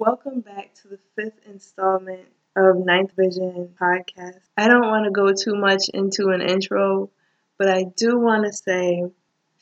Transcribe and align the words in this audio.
Welcome 0.00 0.40
back 0.40 0.72
to 0.76 0.88
the 0.88 0.98
fifth 1.14 1.46
installment 1.46 2.26
of 2.56 2.78
Ninth 2.78 3.12
Vision 3.18 3.74
podcast. 3.78 4.38
I 4.56 4.66
don't 4.66 4.88
want 4.88 5.04
to 5.04 5.10
go 5.10 5.34
too 5.34 5.54
much 5.54 5.90
into 5.92 6.28
an 6.28 6.40
intro, 6.40 7.10
but 7.58 7.68
I 7.68 7.84
do 7.98 8.18
want 8.18 8.46
to 8.46 8.52
say 8.54 9.04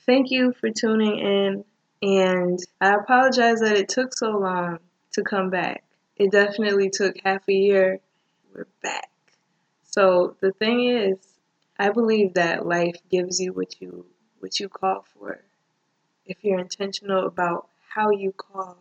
thank 0.06 0.30
you 0.30 0.52
for 0.52 0.70
tuning 0.70 1.18
in, 1.18 1.64
and 2.02 2.60
I 2.80 2.94
apologize 2.94 3.58
that 3.58 3.76
it 3.76 3.88
took 3.88 4.16
so 4.16 4.30
long 4.38 4.78
to 5.14 5.24
come 5.24 5.50
back. 5.50 5.82
It 6.14 6.30
definitely 6.30 6.90
took 6.90 7.16
half 7.24 7.42
a 7.48 7.52
year. 7.52 7.98
We're 8.54 8.68
back. 8.80 9.10
So 9.82 10.36
the 10.40 10.52
thing 10.52 10.86
is, 10.86 11.16
I 11.80 11.90
believe 11.90 12.34
that 12.34 12.64
life 12.64 12.94
gives 13.10 13.40
you 13.40 13.52
what 13.52 13.80
you 13.80 14.06
what 14.38 14.60
you 14.60 14.68
call 14.68 15.04
for. 15.18 15.40
If 16.24 16.44
you're 16.44 16.60
intentional 16.60 17.26
about 17.26 17.66
how 17.88 18.10
you 18.12 18.30
call. 18.30 18.78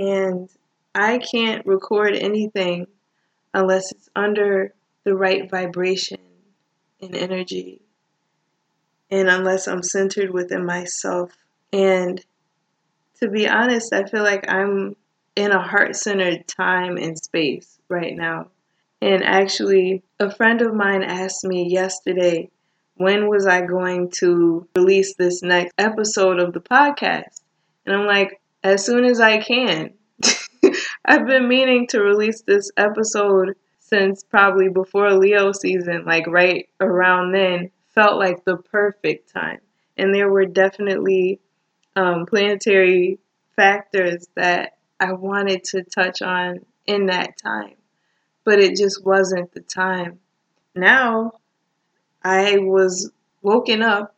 And 0.00 0.48
I 0.94 1.18
can't 1.18 1.66
record 1.66 2.14
anything 2.14 2.86
unless 3.52 3.92
it's 3.92 4.08
under 4.16 4.72
the 5.04 5.14
right 5.14 5.50
vibration 5.50 6.20
and 7.02 7.14
energy. 7.14 7.82
And 9.10 9.28
unless 9.28 9.68
I'm 9.68 9.82
centered 9.82 10.30
within 10.30 10.64
myself. 10.64 11.36
And 11.70 12.24
to 13.20 13.28
be 13.28 13.46
honest, 13.46 13.92
I 13.92 14.04
feel 14.04 14.22
like 14.22 14.50
I'm 14.50 14.96
in 15.36 15.52
a 15.52 15.60
heart 15.60 15.94
centered 15.96 16.48
time 16.48 16.96
and 16.96 17.18
space 17.18 17.78
right 17.90 18.16
now. 18.16 18.48
And 19.02 19.22
actually, 19.22 20.02
a 20.18 20.34
friend 20.34 20.62
of 20.62 20.74
mine 20.74 21.02
asked 21.02 21.44
me 21.44 21.68
yesterday, 21.68 22.48
when 22.94 23.28
was 23.28 23.46
I 23.46 23.60
going 23.60 24.12
to 24.20 24.66
release 24.74 25.14
this 25.14 25.42
next 25.42 25.74
episode 25.76 26.38
of 26.38 26.54
the 26.54 26.60
podcast? 26.60 27.42
And 27.84 27.94
I'm 27.94 28.06
like, 28.06 28.39
as 28.62 28.84
soon 28.84 29.04
as 29.04 29.20
I 29.20 29.38
can. 29.38 29.94
I've 31.04 31.26
been 31.26 31.48
meaning 31.48 31.86
to 31.88 32.00
release 32.00 32.42
this 32.42 32.70
episode 32.76 33.56
since 33.78 34.22
probably 34.22 34.68
before 34.68 35.12
Leo 35.12 35.52
season, 35.52 36.04
like 36.04 36.26
right 36.26 36.68
around 36.80 37.32
then, 37.32 37.70
felt 37.94 38.18
like 38.18 38.44
the 38.44 38.56
perfect 38.56 39.32
time. 39.32 39.58
And 39.96 40.14
there 40.14 40.30
were 40.30 40.46
definitely 40.46 41.40
um, 41.96 42.26
planetary 42.26 43.18
factors 43.56 44.28
that 44.36 44.76
I 44.98 45.12
wanted 45.12 45.64
to 45.64 45.82
touch 45.82 46.22
on 46.22 46.60
in 46.86 47.06
that 47.06 47.36
time, 47.36 47.74
but 48.44 48.58
it 48.58 48.76
just 48.76 49.04
wasn't 49.04 49.52
the 49.52 49.60
time. 49.60 50.20
Now, 50.74 51.32
I 52.22 52.58
was 52.58 53.10
woken 53.42 53.82
up 53.82 54.14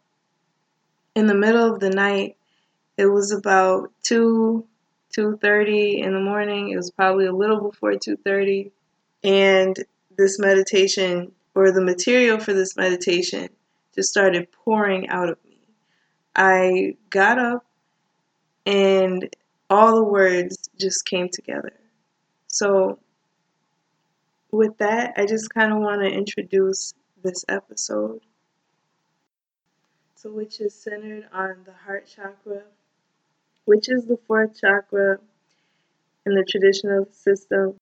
in 1.14 1.26
the 1.26 1.34
middle 1.34 1.72
of 1.72 1.80
the 1.80 1.90
night. 1.90 2.36
It 2.96 3.06
was 3.06 3.32
about 3.32 3.90
2 4.02 4.66
2:30 5.12 6.00
in 6.00 6.14
the 6.14 6.20
morning. 6.20 6.70
It 6.70 6.76
was 6.76 6.90
probably 6.90 7.26
a 7.26 7.32
little 7.32 7.60
before 7.60 7.92
2:30 7.92 8.70
and 9.22 9.76
this 10.16 10.38
meditation 10.38 11.32
or 11.54 11.70
the 11.70 11.82
material 11.82 12.38
for 12.38 12.52
this 12.52 12.76
meditation 12.76 13.48
just 13.94 14.08
started 14.08 14.50
pouring 14.52 15.08
out 15.08 15.28
of 15.28 15.38
me. 15.44 15.58
I 16.34 16.96
got 17.10 17.38
up 17.38 17.66
and 18.64 19.28
all 19.68 19.96
the 19.96 20.04
words 20.04 20.70
just 20.78 21.04
came 21.04 21.28
together. 21.28 21.72
So, 22.46 22.98
with 24.50 24.76
that, 24.78 25.14
I 25.16 25.26
just 25.26 25.52
kind 25.52 25.72
of 25.72 25.78
want 25.78 26.02
to 26.02 26.10
introduce 26.10 26.94
this 27.22 27.44
episode. 27.48 28.20
So, 30.14 30.30
which 30.30 30.60
is 30.60 30.74
centered 30.74 31.28
on 31.32 31.64
the 31.64 31.72
heart 31.72 32.06
chakra, 32.06 32.62
which 33.64 33.88
is 33.88 34.06
the 34.06 34.18
fourth 34.26 34.60
chakra 34.60 35.18
in 36.26 36.34
the 36.34 36.44
traditional 36.48 37.06
system. 37.12 37.76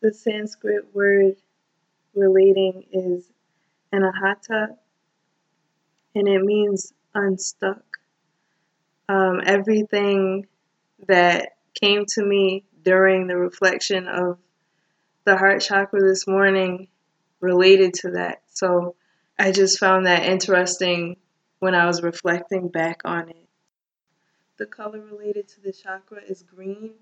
The 0.00 0.12
Sanskrit 0.12 0.94
word 0.94 1.36
relating 2.14 2.84
is 2.92 3.30
anahata, 3.92 4.76
and 6.14 6.28
it 6.28 6.42
means 6.42 6.92
unstuck. 7.14 7.82
Um, 9.08 9.40
everything 9.44 10.46
that 11.06 11.50
came 11.74 12.04
to 12.06 12.24
me 12.24 12.64
during 12.82 13.26
the 13.26 13.36
reflection 13.36 14.08
of 14.08 14.38
the 15.24 15.36
heart 15.36 15.62
chakra 15.62 16.00
this 16.00 16.26
morning 16.26 16.88
related 17.40 17.94
to 17.94 18.12
that. 18.12 18.42
So 18.52 18.94
I 19.38 19.52
just 19.52 19.78
found 19.78 20.06
that 20.06 20.24
interesting 20.24 21.16
when 21.58 21.74
I 21.74 21.86
was 21.86 22.02
reflecting 22.02 22.68
back 22.68 23.02
on 23.04 23.30
it. 23.30 23.43
The 24.56 24.66
color 24.66 25.00
related 25.00 25.48
to 25.48 25.60
the 25.60 25.72
chakra 25.72 26.22
is 26.22 26.42
green, 26.42 26.92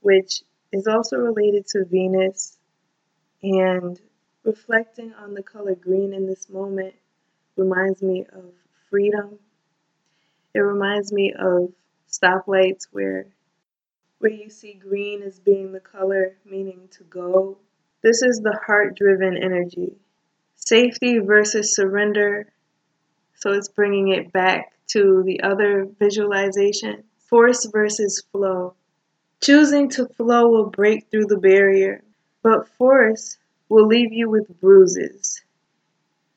which 0.00 0.42
is 0.72 0.86
also 0.86 1.18
related 1.18 1.66
to 1.68 1.84
Venus. 1.84 2.56
And 3.42 4.00
reflecting 4.42 5.12
on 5.14 5.34
the 5.34 5.42
color 5.42 5.74
green 5.74 6.14
in 6.14 6.26
this 6.26 6.48
moment 6.48 6.94
reminds 7.56 8.02
me 8.02 8.24
of 8.32 8.52
freedom. 8.88 9.38
It 10.54 10.60
reminds 10.60 11.12
me 11.12 11.34
of 11.38 11.72
stoplights 12.10 12.86
where 12.90 13.26
where 14.18 14.32
you 14.32 14.48
see 14.48 14.72
green 14.72 15.22
as 15.22 15.38
being 15.38 15.72
the 15.72 15.80
color 15.80 16.38
meaning 16.46 16.88
to 16.92 17.04
go. 17.04 17.58
This 18.02 18.22
is 18.22 18.40
the 18.42 18.58
heart 18.66 18.96
driven 18.96 19.36
energy. 19.36 19.96
Safety 20.54 21.18
versus 21.18 21.74
surrender. 21.74 22.50
So 23.34 23.52
it's 23.52 23.68
bringing 23.68 24.08
it 24.08 24.32
back 24.32 24.72
to 24.88 25.22
the 25.24 25.40
other 25.42 25.88
visualization. 25.98 27.04
Force 27.18 27.64
versus 27.66 28.22
flow. 28.32 28.74
Choosing 29.40 29.88
to 29.90 30.06
flow 30.06 30.48
will 30.48 30.70
break 30.70 31.10
through 31.10 31.26
the 31.26 31.38
barrier, 31.38 32.02
but 32.42 32.68
force 32.78 33.38
will 33.68 33.86
leave 33.86 34.12
you 34.12 34.30
with 34.30 34.60
bruises. 34.60 35.42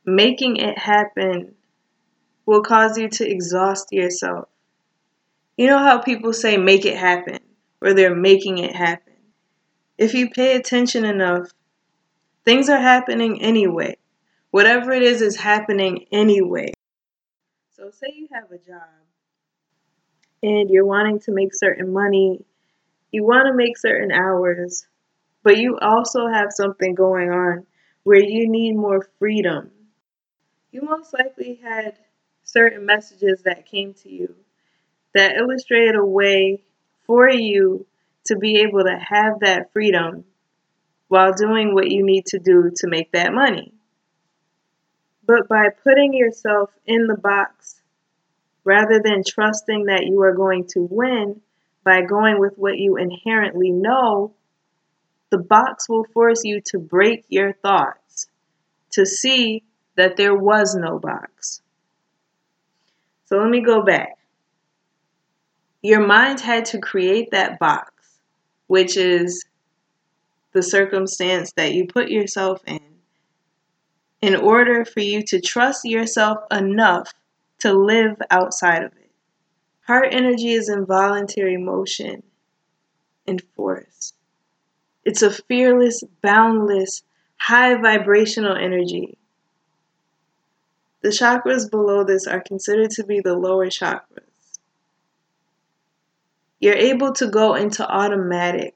Making 0.06 0.58
it 0.58 0.78
happen 0.78 1.56
will 2.46 2.64
cause 2.64 2.98
you 2.98 3.08
to 3.10 3.30
exhaust 3.30 3.92
yourself. 3.92 4.50
You 5.56 5.68
know 5.68 5.78
how 5.78 6.00
people 6.00 6.34
say 6.34 6.58
make 6.58 6.86
it 6.86 6.98
happen, 6.98 7.40
or 7.82 7.94
they're 7.94 8.16
making 8.16 8.58
it 8.58 8.76
happen. 8.76 9.14
If 9.98 10.14
you 10.14 10.30
pay 10.30 10.56
attention 10.56 11.06
enough, 11.06 11.52
things 12.46 12.70
are 12.70 12.80
happening 12.80 13.42
anyway. 13.42 13.98
Whatever 14.52 14.92
it 14.92 15.04
is 15.04 15.22
is 15.22 15.36
happening 15.36 16.06
anyway. 16.12 16.74
So, 17.80 17.92
say 17.92 18.14
you 18.14 18.28
have 18.34 18.52
a 18.52 18.58
job 18.58 18.90
and 20.44 20.70
you're 20.70 20.86
wanting 20.86 21.22
to 21.22 21.32
make 21.32 21.56
certain 21.56 21.94
money, 21.94 22.44
you 23.10 23.24
want 23.24 23.48
to 23.48 23.54
make 23.54 23.78
certain 23.78 24.12
hours, 24.12 24.86
but 25.44 25.58
you 25.58 25.78
also 25.82 26.28
have 26.28 26.50
something 26.50 26.94
going 26.94 27.30
on 27.30 27.66
where 28.04 28.22
you 28.22 28.50
need 28.50 28.76
more 28.76 29.08
freedom. 29.18 29.72
You 30.74 30.82
most 30.82 31.14
likely 31.14 31.62
had 31.64 31.98
certain 32.44 32.86
messages 32.86 33.44
that 33.46 33.66
came 33.66 33.94
to 34.04 34.12
you 34.12 34.36
that 35.16 35.38
illustrated 35.38 35.96
a 35.96 36.04
way 36.04 36.62
for 37.08 37.30
you 37.30 37.86
to 38.26 38.36
be 38.36 38.58
able 38.58 38.84
to 38.84 39.00
have 39.00 39.40
that 39.40 39.72
freedom 39.72 40.26
while 41.08 41.32
doing 41.32 41.74
what 41.74 41.90
you 41.90 42.06
need 42.06 42.26
to 42.26 42.40
do 42.40 42.72
to 42.76 42.88
make 42.90 43.14
that 43.14 43.32
money. 43.32 43.79
But 45.30 45.48
by 45.48 45.68
putting 45.84 46.16
yourself 46.16 46.72
in 46.88 47.06
the 47.06 47.16
box 47.16 47.80
rather 48.64 49.00
than 49.00 49.22
trusting 49.24 49.86
that 49.86 50.08
you 50.08 50.20
are 50.24 50.34
going 50.34 50.66
to 50.70 50.88
win 50.90 51.42
by 51.84 52.02
going 52.02 52.40
with 52.40 52.54
what 52.58 52.80
you 52.80 52.98
inherently 52.98 53.70
know, 53.70 54.34
the 55.30 55.38
box 55.38 55.88
will 55.88 56.06
force 56.16 56.44
you 56.44 56.62
to 56.72 56.80
break 56.80 57.26
your 57.30 57.54
thoughts 57.54 58.26
to 58.94 59.06
see 59.06 59.62
that 59.98 60.18
there 60.18 60.34
was 60.34 60.74
no 60.74 60.98
box. 60.98 61.62
So 63.26 63.38
let 63.38 63.52
me 63.52 63.62
go 63.62 63.84
back. 63.84 64.18
Your 65.84 66.08
mind 66.08 66.40
had 66.40 66.66
to 66.66 66.80
create 66.80 67.30
that 67.34 67.60
box, 67.60 67.94
which 68.66 68.98
is 68.98 69.46
the 70.54 70.64
circumstance 70.64 71.52
that 71.56 71.76
you 71.76 71.86
put 71.86 72.10
yourself 72.10 72.64
in, 72.66 72.89
in 74.22 74.36
order 74.36 74.86
for 74.86 75.00
you 75.00 75.24
to 75.24 75.40
trust 75.42 75.86
yourself 75.86 76.40
enough 76.52 77.14
to 77.60 77.74
live 77.74 78.16
outside 78.30 78.84
of 78.84 78.92
it. 78.94 79.12
Heart 79.88 80.10
energy 80.12 80.52
is 80.52 80.70
involuntary 80.70 81.58
motion 81.58 82.24
and 83.28 83.42
force. 83.56 84.14
It's 85.06 85.22
a 85.22 85.32
fearless, 85.32 86.04
boundless, 86.22 87.04
high 87.38 87.76
vibrational 87.76 88.56
energy 88.56 89.18
the 91.02 91.10
chakras 91.10 91.70
below 91.70 92.04
this 92.04 92.28
are 92.28 92.42
considered 92.42 92.92
to 92.92 93.06
be 93.06 93.22
the 93.22 93.34
lower 93.34 93.68
chakras. 93.68 94.60
You're 96.60 96.76
able 96.76 97.14
to 97.14 97.28
go 97.28 97.56
into 97.56 97.88
automatic 97.88 98.76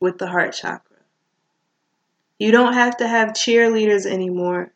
with 0.00 0.16
the 0.16 0.28
heart 0.28 0.54
chakra. 0.54 0.87
You 2.38 2.52
don't 2.52 2.74
have 2.74 2.96
to 2.98 3.08
have 3.08 3.30
cheerleaders 3.30 4.06
anymore 4.06 4.72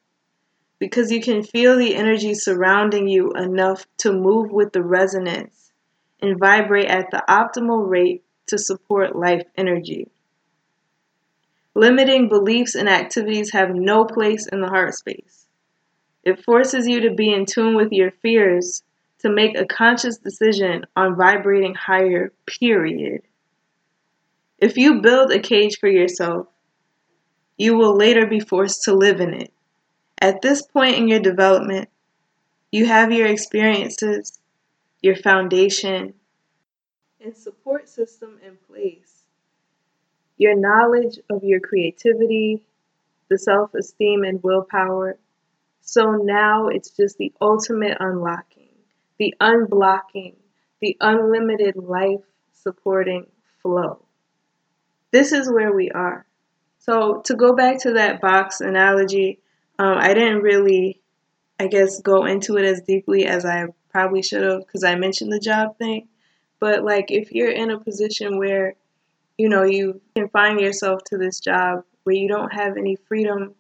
because 0.79 1.13
you 1.13 1.21
can 1.21 1.45
feel 1.45 1.77
the 1.77 1.95
energy 1.95 2.35
surrounding 2.35 3.07
you 3.07 3.31
enough 3.33 3.87
to 3.99 4.13
move 4.13 4.51
with 4.51 4.73
the 4.73 4.83
resonance 4.83 5.73
and 6.21 6.39
vibrate 6.39 6.89
at 6.89 7.11
the 7.13 7.23
optimal 7.29 7.89
rate 7.89 8.25
to 8.49 8.59
support 8.59 9.15
life 9.15 9.45
energy. 9.57 10.09
Limiting 11.75 12.29
beliefs 12.29 12.75
and 12.75 12.89
activities 12.89 13.53
have 13.53 13.75
no 13.75 14.05
place 14.05 14.47
in 14.47 14.61
the 14.61 14.69
heart 14.69 14.95
space. 14.95 15.47
It 16.25 16.45
forces 16.45 16.87
you 16.87 17.01
to 17.01 17.15
be 17.15 17.33
in 17.33 17.47
tune 17.47 17.77
with 17.77 17.93
your 17.93 18.11
fears 18.11 18.83
to 19.21 19.31
make 19.31 19.57
a 19.57 19.65
conscious 19.65 20.19
decision 20.19 20.85
on 20.97 21.17
vibrating 21.17 21.75
higher, 21.75 22.33
period. 22.47 23.23
If 24.59 24.77
you 24.77 25.01
build 25.01 25.31
a 25.31 25.39
cage 25.39 25.79
for 25.79 25.89
yourself, 25.89 26.49
you 27.63 27.77
will 27.77 27.97
later 27.97 28.27
be 28.27 28.41
forced 28.41 28.83
to 28.83 28.93
live 28.93 29.21
in 29.21 29.33
it. 29.33 29.53
At 30.21 30.43
this 30.43 30.63
point 30.63 30.97
in 30.97 31.07
your 31.07 31.21
development, 31.21 31.89
you 32.73 32.87
have 32.87 33.13
your 33.13 33.29
experiences, 33.29 34.41
your 35.01 35.15
foundation, 35.15 36.15
and 37.21 37.37
support 37.37 37.89
system 37.89 38.41
in 38.45 38.57
place. 38.67 39.23
Your 40.39 40.57
knowledge 40.57 41.21
of 41.31 41.45
your 41.45 41.61
creativity, 41.61 42.65
the 43.31 43.39
self 43.39 43.75
esteem 43.75 44.25
and 44.25 44.43
willpower. 44.43 45.17
So 45.83 46.17
now 46.17 46.67
it's 46.67 46.91
just 46.91 47.17
the 47.19 47.33
ultimate 47.41 47.97
unlocking, 48.01 48.75
the 49.21 49.37
unblocking, 49.41 50.35
the 50.81 50.97
unlimited 51.01 51.77
life 51.77 52.25
supporting 52.53 53.27
flow. 53.63 54.05
This 55.13 55.31
is 55.31 55.49
where 55.49 55.73
we 55.73 55.93
are. 55.93 56.27
So, 56.85 57.23
to 57.27 57.37
go 57.37 57.55
back 57.55 57.81
to 57.83 57.93
that 57.93 58.21
box 58.21 58.61
analogy, 58.61 59.39
um, 59.79 59.99
I 59.99 60.15
didn't 60.15 60.43
really, 60.43 61.01
I 61.61 61.69
guess, 61.69 62.01
go 62.01 62.25
into 62.25 62.57
it 62.57 62.65
as 62.65 62.81
deeply 62.81 63.25
as 63.25 63.45
I 63.45 63.67
probably 63.91 64.23
should 64.23 64.43
have 64.43 64.67
because 64.67 64.83
I 64.83 64.97
mentioned 64.97 65.33
the 65.33 65.39
job 65.39 65.79
thing. 65.79 66.09
But, 66.59 66.83
like, 66.83 67.13
if 67.13 67.31
you're 67.31 67.53
in 67.53 67.71
a 67.71 67.79
position 67.79 68.37
where, 68.37 68.75
you 69.39 69.49
know, 69.49 69.63
you 69.63 70.01
confine 70.17 70.59
yourself 70.59 71.05
to 71.07 71.19
this 71.19 71.39
job 71.39 71.85
where 72.03 72.17
you 72.17 72.27
don't 72.27 72.53
have 72.53 72.77
any 72.77 72.97
freedom 73.07 73.55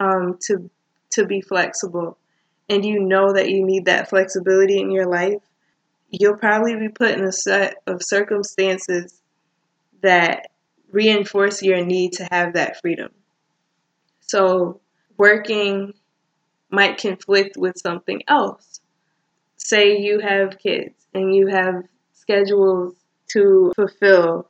um, 0.00 0.36
to, 0.46 0.68
to 1.10 1.24
be 1.24 1.40
flexible, 1.40 2.18
and 2.68 2.84
you 2.84 2.98
know 2.98 3.32
that 3.32 3.48
you 3.48 3.64
need 3.64 3.84
that 3.84 4.08
flexibility 4.08 4.80
in 4.80 4.90
your 4.90 5.06
life, 5.06 5.40
you'll 6.10 6.36
probably 6.36 6.74
be 6.74 6.88
put 6.88 7.12
in 7.12 7.22
a 7.22 7.30
set 7.30 7.76
of 7.86 8.02
circumstances 8.02 9.22
that 10.02 10.48
reinforce 10.96 11.62
your 11.62 11.84
need 11.84 12.10
to 12.14 12.26
have 12.30 12.54
that 12.54 12.80
freedom. 12.80 13.10
So, 14.20 14.80
working 15.18 15.92
might 16.70 16.96
conflict 16.96 17.58
with 17.58 17.76
something 17.76 18.22
else. 18.26 18.80
Say 19.58 19.98
you 19.98 20.20
have 20.20 20.58
kids 20.58 21.06
and 21.12 21.34
you 21.34 21.48
have 21.48 21.84
schedules 22.14 22.94
to 23.32 23.72
fulfill 23.76 24.48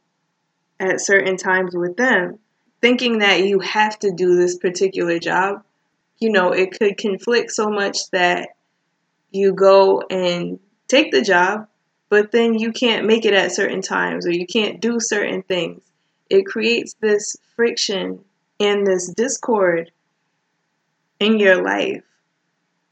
at 0.79 1.01
certain 1.01 1.37
times 1.37 1.75
with 1.75 1.97
them, 1.97 2.39
thinking 2.81 3.19
that 3.19 3.43
you 3.43 3.59
have 3.59 3.99
to 3.99 4.13
do 4.13 4.37
this 4.37 4.57
particular 4.57 5.19
job, 5.19 5.65
you 6.21 6.31
know, 6.31 6.53
it 6.53 6.79
could 6.79 6.97
conflict 6.97 7.51
so 7.51 7.71
much 7.71 7.99
that 8.13 8.51
you 9.33 9.53
go 9.53 10.01
and 10.09 10.61
take 10.87 11.11
the 11.11 11.23
job, 11.23 11.67
but 12.09 12.31
then 12.31 12.55
you 12.55 12.71
can't 12.71 13.05
make 13.05 13.25
it 13.25 13.35
at 13.35 13.51
certain 13.51 13.83
times 13.83 14.27
or 14.27 14.31
you 14.31 14.47
can't 14.47 14.81
do 14.81 15.01
certain 15.01 15.43
things. 15.43 15.83
It 16.29 16.47
creates 16.47 16.95
this 17.01 17.37
friction 17.55 18.25
and 18.59 18.87
this 18.87 19.13
discord 19.13 19.91
in 21.21 21.39
your 21.39 21.63
life 21.63 22.05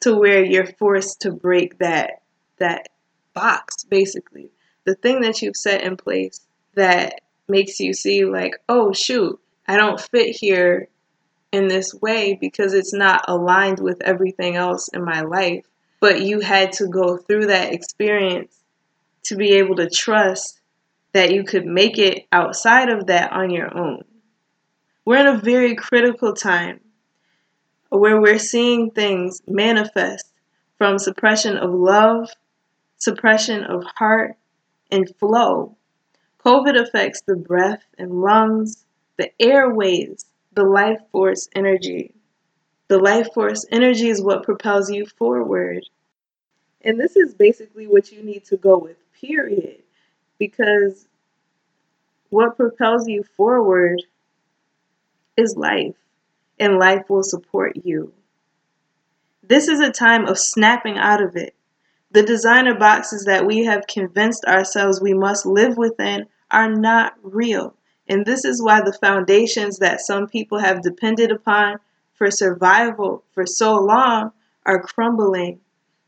to 0.01 0.15
where 0.15 0.45
you're 0.45 0.67
forced 0.67 1.23
to 1.23 1.33
break 1.33 1.79
that 1.79 2.23
that 2.59 2.89
box 3.33 3.85
basically. 3.85 4.51
The 4.85 4.95
thing 4.95 5.23
that 5.23 5.43
you've 5.43 5.57
set 5.57 5.83
in 5.83 5.97
place 5.97 6.41
that 6.75 7.21
makes 7.49 7.81
you 7.81 7.93
see 7.93 8.25
like 8.25 8.55
oh 8.69 8.93
shoot 8.93 9.39
i 9.69 9.77
don't 9.77 10.01
fit 10.01 10.35
here 10.35 10.89
in 11.55 11.69
this 11.69 11.95
way 11.95 12.37
because 12.39 12.75
it's 12.75 12.93
not 12.93 13.25
aligned 13.29 13.79
with 13.79 14.03
everything 14.03 14.57
else 14.57 14.89
in 14.89 15.05
my 15.05 15.21
life. 15.21 15.65
But 16.01 16.23
you 16.23 16.41
had 16.41 16.73
to 16.73 16.89
go 16.89 17.17
through 17.17 17.47
that 17.47 17.73
experience 17.73 18.59
to 19.25 19.37
be 19.37 19.53
able 19.53 19.77
to 19.77 19.89
trust 19.89 20.61
that 21.15 21.33
you 21.33 21.45
could 21.45 21.65
make 21.65 21.97
it 21.97 22.27
outside 22.31 22.91
of 22.91 23.07
that 23.07 23.33
on 23.33 23.51
your 23.51 23.75
own 23.77 24.05
we're 25.05 25.19
in 25.19 25.27
a 25.27 25.39
very 25.39 25.75
critical 25.75 26.33
time 26.33 26.81
where 27.91 28.21
we're 28.21 28.39
seeing 28.39 28.91
things 28.91 29.43
manifest 29.47 30.33
from 30.79 30.99
suppression 30.99 31.57
of 31.57 31.73
love, 31.73 32.31
suppression 32.97 33.65
of 33.65 33.85
heart, 33.85 34.37
and 34.91 35.15
flow. 35.19 35.77
COVID 36.45 36.81
affects 36.81 37.21
the 37.23 37.37
breath 37.37 37.85
and 37.99 38.23
lungs, 38.23 38.85
the 39.17 39.31
airways, 39.41 40.27
the 40.55 40.65
life 40.65 41.01
force 41.13 41.49
energy. 41.55 42.15
The 42.89 42.99
life 42.99 43.29
force 43.35 43.65
energy 43.71 44.09
is 44.09 44.23
what 44.23 44.43
propels 44.43 44.91
you 44.91 45.07
forward. 45.07 45.85
And 46.81 46.99
this 46.99 47.17
is 47.17 47.35
basically 47.35 47.87
what 47.87 48.11
you 48.11 48.23
need 48.23 48.45
to 48.47 48.57
go 48.57 48.79
with, 48.79 48.97
period. 49.21 49.84
Because 50.39 51.07
what 52.31 52.57
propels 52.57 53.09
you 53.09 53.23
forward 53.37 54.03
is 55.37 55.57
life 55.57 55.97
and 56.59 56.79
life 56.79 57.09
will 57.09 57.23
support 57.23 57.77
you. 57.85 58.13
This 59.43 59.69
is 59.69 59.81
a 59.81 59.91
time 59.91 60.27
of 60.27 60.39
snapping 60.39 60.97
out 60.97 61.23
of 61.23 61.37
it. 61.37 61.55
The 62.11 62.23
designer 62.23 62.75
boxes 62.75 63.25
that 63.25 63.45
we 63.47 63.65
have 63.65 63.87
convinced 63.87 64.45
ourselves 64.45 65.01
we 65.01 65.15
must 65.15 65.45
live 65.45 65.77
within 65.77 66.27
are 66.51 66.71
not 66.71 67.15
real. 67.23 67.75
And 68.09 68.25
this 68.25 68.45
is 68.45 68.63
why 68.63 68.81
the 68.81 68.93
foundations 68.93 69.79
that 69.79 70.01
some 70.01 70.29
people 70.29 70.59
have 70.59 70.83
depended 70.83 71.31
upon 71.33 71.79
for 72.15 72.31
survival 72.31 73.25
for 73.33 73.47
so 73.47 73.75
long 73.75 74.33
are 74.65 74.81
crumbling. 74.81 75.61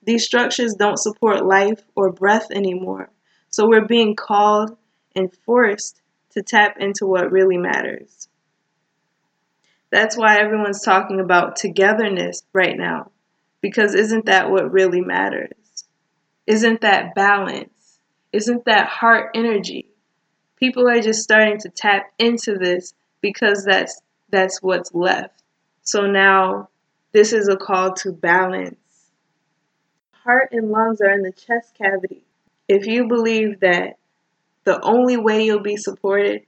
These 0.03 0.25
structures 0.25 0.75
don't 0.75 0.99
support 0.99 1.45
life 1.45 1.83
or 1.95 2.13
breath 2.13 2.51
anymore. 2.51 3.11
So 3.57 3.67
we're 3.67 3.87
being 3.87 4.17
called 4.17 4.77
and 5.15 5.35
forced 5.47 6.03
to 6.33 6.43
tap 6.43 6.77
into 6.79 7.07
what 7.07 7.33
really 7.33 7.57
matters. 7.57 8.29
That's 9.91 10.15
why 10.15 10.41
everyone's 10.41 10.83
talking 10.83 11.21
about 11.21 11.57
togetherness 11.57 12.43
right 12.53 12.77
now. 12.77 13.13
Because 13.63 13.95
isn't 13.95 14.27
that 14.27 14.51
what 14.51 14.71
really 14.71 15.01
matters? 15.01 15.87
Isn't 16.47 16.83
that 16.83 17.15
balance? 17.15 17.99
Isn't 18.31 18.67
that 18.67 18.89
heart 18.89 19.31
energy? 19.35 19.89
People 20.57 20.87
are 20.87 21.01
just 21.01 21.23
starting 21.23 21.57
to 21.61 21.71
tap 21.71 22.13
into 22.19 22.59
this 22.59 22.93
because 23.23 23.65
that's 23.65 24.03
that's 24.29 24.61
what's 24.61 24.93
left. 24.93 25.43
So 25.81 26.03
now 26.03 26.69
this 27.13 27.33
is 27.33 27.49
a 27.49 27.57
call 27.57 27.95
to 27.95 28.13
balance. 28.13 28.77
Heart 30.25 30.51
and 30.53 30.71
lungs 30.71 31.01
are 31.01 31.11
in 31.11 31.23
the 31.23 31.33
chest 31.33 31.75
cavity. 31.79 32.27
If 32.69 32.87
you 32.87 33.07
believe 33.07 33.61
that 33.61 33.97
the 34.65 34.81
only 34.83 35.17
way 35.17 35.45
you'll 35.45 35.61
be 35.61 35.77
supported 35.77 36.43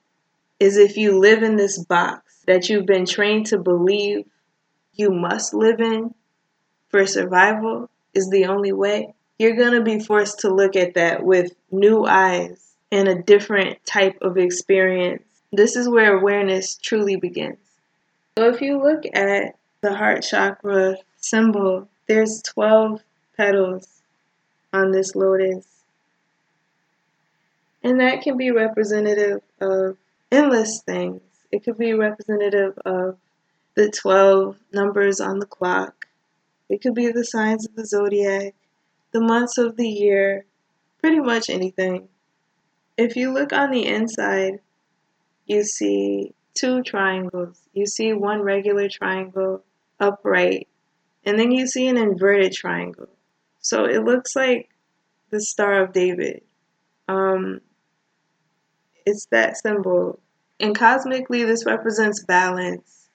is 0.59 0.77
if 0.77 0.97
you 0.97 1.19
live 1.19 1.43
in 1.43 1.57
this 1.57 1.79
box 1.85 2.43
that 2.47 2.69
you've 2.69 2.87
been 2.87 3.07
trained 3.07 3.47
to 3.47 3.59
believe 3.59 4.25
you 4.95 5.11
must 5.11 5.55
live 5.55 5.81
in 5.81 6.15
for 6.89 7.07
survival 7.07 7.89
is 8.15 8.29
the 8.31 8.47
only 8.47 8.73
way, 8.73 9.15
you're 9.39 9.57
going 9.57 9.75
to 9.75 9.83
be 9.83 10.01
forced 10.01 10.41
to 10.41 10.53
look 10.53 10.75
at 10.75 10.95
that 10.95 11.23
with 11.23 11.53
new 11.71 12.05
eyes 12.05 12.75
and 12.91 13.07
a 13.07 13.23
different 13.23 13.79
type 13.87 14.19
of 14.21 14.37
experience. 14.37 15.23
This 15.53 15.77
is 15.77 15.89
where 15.89 16.17
awareness 16.17 16.77
truly 16.77 17.17
begins. 17.17 17.59
So 18.37 18.49
if 18.49 18.61
you 18.61 18.83
look 18.83 19.05
at 19.15 19.55
the 19.81 19.95
heart 19.95 20.23
chakra 20.23 20.97
symbol, 21.19 21.89
there's 22.09 22.43
12 22.43 23.01
petals 23.37 24.03
on 24.73 24.91
this 24.91 25.15
lotus. 25.15 25.67
And 27.88 28.00
that 28.00 28.21
can 28.21 28.37
be 28.37 28.50
representative 28.50 29.40
of 29.62 29.97
endless 30.30 30.83
things. 30.83 31.23
It 31.50 31.64
could 31.64 31.78
be 31.78 31.95
representative 31.95 32.78
of 32.85 33.16
the 33.76 33.88
12 33.88 34.59
numbers 34.75 35.23
on 35.23 35.38
the 35.38 35.47
clock. 35.47 36.07
It 36.68 36.83
could 36.83 36.95
be 36.95 37.11
the 37.11 37.25
signs 37.25 37.66
of 37.66 37.76
the 37.76 37.87
zodiac, 37.87 38.54
the 39.12 39.23
months 39.23 39.57
of 39.57 39.78
the 39.78 39.88
year, 39.88 40.45
pretty 41.00 41.18
much 41.18 41.49
anything. 41.49 42.11
If 42.99 43.16
you 43.16 43.33
look 43.33 43.54
on 43.54 43.71
the 43.71 43.87
inside, 43.87 44.61
you 45.47 45.64
see 45.64 46.35
two 46.52 46.83
triangles. 46.83 47.59
You 47.73 47.87
see 47.87 48.12
one 48.12 48.42
regular 48.42 48.90
triangle 48.90 49.64
upright, 49.99 50.68
and 51.25 51.38
then 51.38 51.52
you 51.52 51.66
see 51.66 51.88
an 51.88 51.97
inverted 51.97 52.52
triangle. 52.52 53.09
So 53.62 53.87
it 53.87 54.04
looks 54.04 54.37
like 54.37 54.68
the 55.30 55.40
Star 55.40 55.83
of 55.83 55.95
David. 55.95 56.42
Um, 57.09 57.62
it's 59.09 59.27
that 59.27 59.57
symbol 59.57 60.19
and 60.61 60.77
cosmically, 60.77 61.45
this 61.45 61.65
represents 61.65 62.25
balance. 62.25 63.09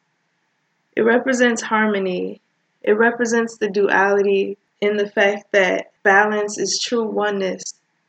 It 0.96 1.02
represents 1.02 1.62
harmony. 1.62 2.42
It 2.82 2.94
represents 2.94 3.58
the 3.58 3.70
duality 3.70 4.58
in 4.80 4.98
the 4.98 5.10
fact 5.10 5.52
that 5.52 5.92
balance 6.04 6.58
is 6.58 6.80
true 6.82 7.04
oneness. 7.04 7.64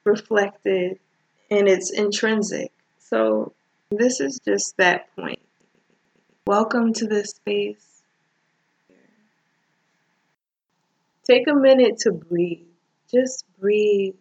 reflected 0.04 0.98
and 1.50 1.66
it's 1.66 1.90
intrinsic. 1.90 2.70
So, 2.98 3.54
this 3.90 4.20
is 4.20 4.38
just 4.44 4.76
that 4.76 5.06
point. 5.16 5.40
Welcome 6.46 6.92
to 6.94 7.06
this 7.06 7.30
space. 7.30 8.02
Take 11.26 11.48
a 11.48 11.54
minute 11.54 11.96
to 12.00 12.12
breathe. 12.12 12.66
Just 13.10 13.46
breathe. 13.58 14.14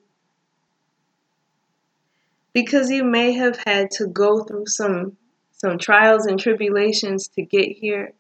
Because 2.54 2.92
you 2.92 3.04
may 3.04 3.34
have 3.34 3.60
had 3.66 3.90
to 3.92 4.08
go 4.08 4.44
through 4.44 4.68
some 4.68 5.18
some 5.52 5.78
trials 5.78 6.26
and 6.26 6.38
tribulations 6.38 7.30
to 7.30 7.42
get 7.42 7.70
here. 7.70 8.14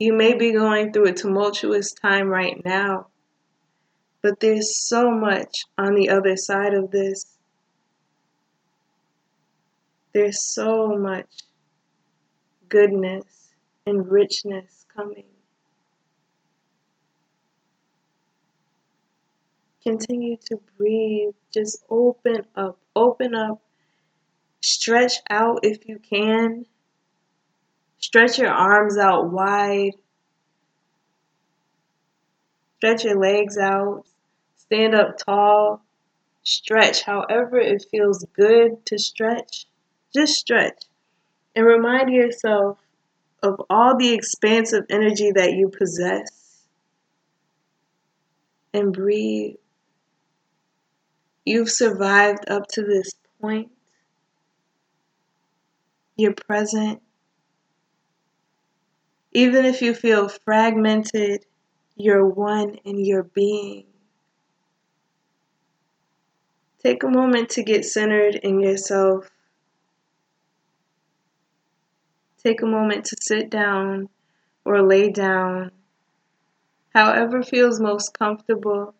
You 0.00 0.12
may 0.12 0.34
be 0.34 0.52
going 0.52 0.92
through 0.92 1.06
a 1.06 1.12
tumultuous 1.12 1.92
time 1.92 2.28
right 2.28 2.60
now, 2.64 3.06
but 4.22 4.40
there's 4.40 4.76
so 4.76 5.10
much 5.10 5.64
on 5.78 5.94
the 5.94 6.10
other 6.10 6.36
side 6.36 6.74
of 6.74 6.90
this. 6.90 7.24
There's 10.12 10.42
so 10.52 10.88
much 10.98 11.30
goodness 12.68 13.54
and 13.86 14.10
richness 14.10 14.86
coming. 14.94 15.35
Continue 19.86 20.36
to 20.46 20.58
breathe. 20.76 21.34
Just 21.54 21.84
open 21.88 22.42
up. 22.56 22.76
Open 22.96 23.36
up. 23.36 23.62
Stretch 24.60 25.18
out 25.30 25.60
if 25.62 25.86
you 25.86 26.00
can. 26.00 26.66
Stretch 27.98 28.36
your 28.36 28.50
arms 28.50 28.98
out 28.98 29.30
wide. 29.30 29.92
Stretch 32.78 33.04
your 33.04 33.20
legs 33.20 33.56
out. 33.58 34.02
Stand 34.56 34.96
up 34.96 35.18
tall. 35.18 35.84
Stretch 36.42 37.02
however 37.02 37.60
it 37.60 37.86
feels 37.88 38.26
good 38.34 38.84
to 38.86 38.98
stretch. 38.98 39.66
Just 40.12 40.34
stretch. 40.34 40.82
And 41.54 41.64
remind 41.64 42.10
yourself 42.10 42.78
of 43.40 43.60
all 43.70 43.96
the 43.96 44.12
expansive 44.12 44.86
energy 44.90 45.30
that 45.30 45.52
you 45.52 45.68
possess. 45.68 46.64
And 48.74 48.92
breathe. 48.92 49.54
You've 51.46 51.70
survived 51.70 52.50
up 52.50 52.66
to 52.72 52.82
this 52.82 53.12
point. 53.40 53.70
You're 56.16 56.34
present. 56.34 57.00
Even 59.30 59.64
if 59.64 59.80
you 59.80 59.94
feel 59.94 60.28
fragmented, 60.28 61.46
you're 61.94 62.26
one 62.26 62.74
in 62.84 63.04
your 63.04 63.22
being. 63.22 63.84
Take 66.82 67.04
a 67.04 67.08
moment 67.08 67.50
to 67.50 67.62
get 67.62 67.84
centered 67.84 68.34
in 68.34 68.58
yourself. 68.58 69.30
Take 72.42 72.60
a 72.60 72.66
moment 72.66 73.04
to 73.06 73.16
sit 73.20 73.50
down 73.50 74.08
or 74.64 74.82
lay 74.82 75.10
down, 75.10 75.70
however 76.92 77.44
feels 77.44 77.80
most 77.80 78.18
comfortable. 78.18 78.94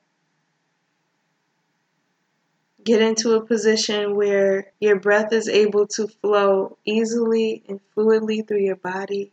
Get 2.86 3.02
into 3.02 3.32
a 3.32 3.44
position 3.44 4.14
where 4.14 4.70
your 4.78 5.00
breath 5.00 5.32
is 5.32 5.48
able 5.48 5.88
to 5.88 6.06
flow 6.06 6.78
easily 6.84 7.64
and 7.68 7.80
fluidly 7.96 8.46
through 8.46 8.60
your 8.60 8.76
body. 8.76 9.32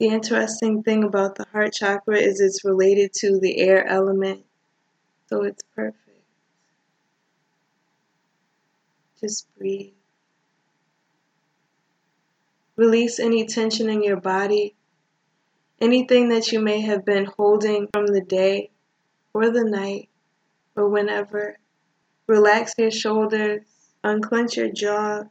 The 0.00 0.08
interesting 0.08 0.82
thing 0.82 1.04
about 1.04 1.36
the 1.36 1.46
heart 1.52 1.74
chakra 1.74 2.18
is 2.18 2.40
it's 2.40 2.64
related 2.64 3.12
to 3.20 3.38
the 3.38 3.60
air 3.60 3.86
element, 3.86 4.44
so 5.28 5.44
it's 5.44 5.62
perfect. 5.76 6.24
Just 9.20 9.46
breathe. 9.56 9.92
Release 12.74 13.20
any 13.20 13.46
tension 13.46 13.88
in 13.88 14.02
your 14.02 14.20
body, 14.20 14.74
anything 15.80 16.30
that 16.30 16.50
you 16.50 16.58
may 16.58 16.80
have 16.80 17.04
been 17.04 17.28
holding 17.36 17.86
from 17.92 18.08
the 18.08 18.22
day 18.22 18.70
or 19.32 19.50
the 19.50 19.62
night 19.62 20.09
or 20.80 20.88
whenever. 20.88 21.58
Relax 22.26 22.74
your 22.78 22.90
shoulders, 22.90 23.62
unclench 24.02 24.56
your 24.56 24.70
jaw, 24.72 25.24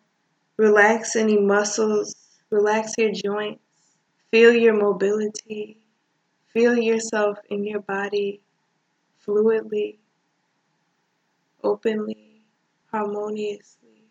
relax 0.58 1.16
any 1.16 1.38
muscles, 1.40 2.16
relax 2.52 2.94
your 2.98 3.12
joints, 3.12 3.64
feel 4.32 4.54
your 4.54 4.76
mobility, 4.76 5.82
feel 6.54 6.78
yourself 6.78 7.40
in 7.50 7.64
your 7.64 7.80
body 7.80 8.42
fluidly, 9.26 9.98
openly, 11.64 12.42
harmoniously. 12.92 14.04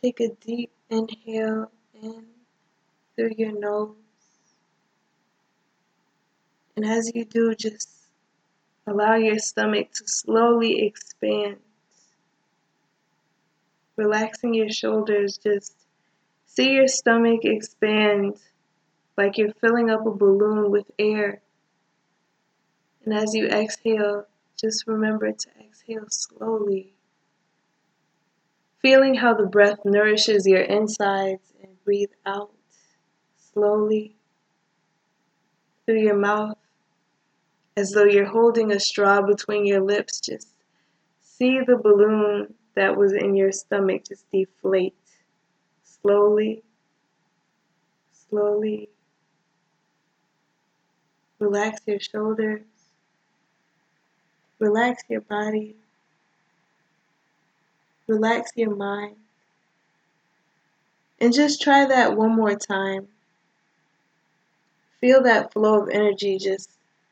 Take 0.00 0.20
a 0.20 0.28
deep 0.28 0.70
inhale 0.88 1.70
in 2.00 2.24
through 3.16 3.32
your 3.36 3.58
nose. 3.58 3.96
And 6.76 6.84
as 6.86 7.10
you 7.14 7.24
do, 7.24 7.54
just 7.54 7.99
Allow 8.90 9.14
your 9.14 9.38
stomach 9.38 9.92
to 9.92 10.08
slowly 10.08 10.84
expand. 10.84 11.58
Relaxing 13.94 14.52
your 14.52 14.68
shoulders, 14.68 15.38
just 15.38 15.76
see 16.46 16.72
your 16.72 16.88
stomach 16.88 17.44
expand 17.44 18.34
like 19.16 19.38
you're 19.38 19.54
filling 19.60 19.90
up 19.90 20.04
a 20.04 20.10
balloon 20.10 20.72
with 20.72 20.90
air. 20.98 21.40
And 23.04 23.14
as 23.14 23.32
you 23.32 23.46
exhale, 23.46 24.26
just 24.60 24.88
remember 24.88 25.30
to 25.30 25.48
exhale 25.60 26.06
slowly. 26.08 26.92
Feeling 28.82 29.14
how 29.14 29.34
the 29.34 29.46
breath 29.46 29.84
nourishes 29.84 30.48
your 30.48 30.62
insides 30.62 31.52
and 31.62 31.84
breathe 31.84 32.10
out 32.26 32.50
slowly 33.52 34.16
through 35.86 36.00
your 36.00 36.16
mouth 36.16 36.58
as 37.76 37.92
though 37.92 38.04
you're 38.04 38.26
holding 38.26 38.72
a 38.72 38.80
straw 38.80 39.22
between 39.22 39.66
your 39.66 39.80
lips. 39.80 40.20
Just 40.20 40.48
see 41.22 41.60
the 41.60 41.76
balloon 41.76 42.54
that 42.74 42.96
was 42.96 43.12
in 43.12 43.34
your 43.34 43.52
stomach 43.52 44.04
just 44.08 44.30
deflate 44.30 44.94
slowly, 45.82 46.62
slowly. 48.12 48.88
Relax 51.38 51.80
your 51.86 51.98
shoulders, 51.98 52.60
relax 54.58 55.02
your 55.08 55.22
body, 55.22 55.74
relax 58.06 58.50
your 58.56 58.76
mind. 58.76 59.16
And 61.18 61.32
just 61.32 61.62
try 61.62 61.86
that 61.86 62.14
one 62.14 62.36
more 62.36 62.54
time. 62.56 63.08
Feel 65.00 65.22
that 65.22 65.52
flow 65.54 65.82
of 65.82 65.88
energy 65.88 66.36
just 66.36 66.70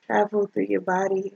travel 0.08 0.46
through 0.46 0.66
your 0.68 0.80
body. 0.80 1.34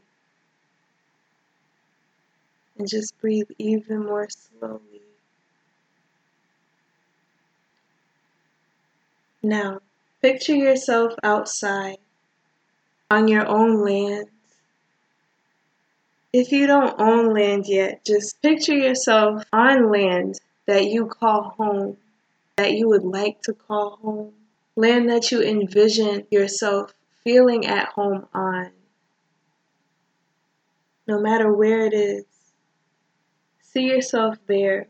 And 2.78 2.88
just 2.88 3.20
breathe 3.20 3.50
even 3.58 4.06
more 4.06 4.28
slowly. 4.30 5.02
Now, 9.42 9.80
picture 10.22 10.54
yourself 10.54 11.12
outside 11.22 11.98
on 13.10 13.28
your 13.28 13.46
own 13.46 13.84
land. 13.84 14.28
If 16.32 16.50
you 16.50 16.66
don't 16.66 16.98
own 16.98 17.34
land 17.34 17.66
yet, 17.66 18.06
just 18.06 18.40
picture 18.40 18.76
yourself 18.76 19.44
on 19.52 19.92
land 19.92 20.40
that 20.66 20.86
you 20.86 21.06
call 21.06 21.54
home, 21.58 21.98
that 22.56 22.72
you 22.72 22.88
would 22.88 23.04
like 23.04 23.42
to 23.42 23.52
call 23.52 23.98
home, 24.02 24.32
land 24.76 25.10
that 25.10 25.30
you 25.30 25.42
envision 25.42 26.26
yourself 26.30 26.94
feeling 27.24 27.66
at 27.66 27.88
home 27.88 28.26
on. 28.34 28.70
No 31.06 31.20
matter 31.20 31.52
where 31.52 31.84
it 31.84 31.94
is, 31.94 32.24
see 33.60 33.82
yourself 33.82 34.36
there, 34.46 34.88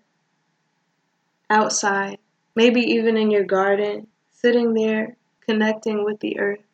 outside, 1.49 2.19
maybe 2.55 2.81
even 2.81 3.17
in 3.17 3.31
your 3.31 3.45
garden, 3.45 4.07
sitting 4.31 4.75
there, 4.75 5.17
connecting 5.47 6.05
with 6.05 6.21
the 6.21 6.39
earth, 6.39 6.65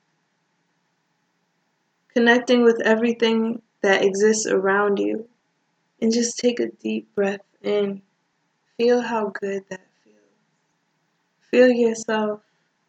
connecting 2.14 2.62
with 2.64 2.80
everything 2.84 3.62
that 3.82 4.04
exists 4.04 4.46
around 4.46 4.98
you. 4.98 5.28
And 6.00 6.12
just 6.12 6.38
take 6.38 6.60
a 6.60 6.70
deep 6.70 7.12
breath 7.14 7.40
in. 7.62 8.02
Feel 8.76 9.00
how 9.00 9.30
good 9.30 9.64
that 9.68 9.80
feels. 10.04 10.16
Feel 11.50 11.70
yourself 11.70 12.40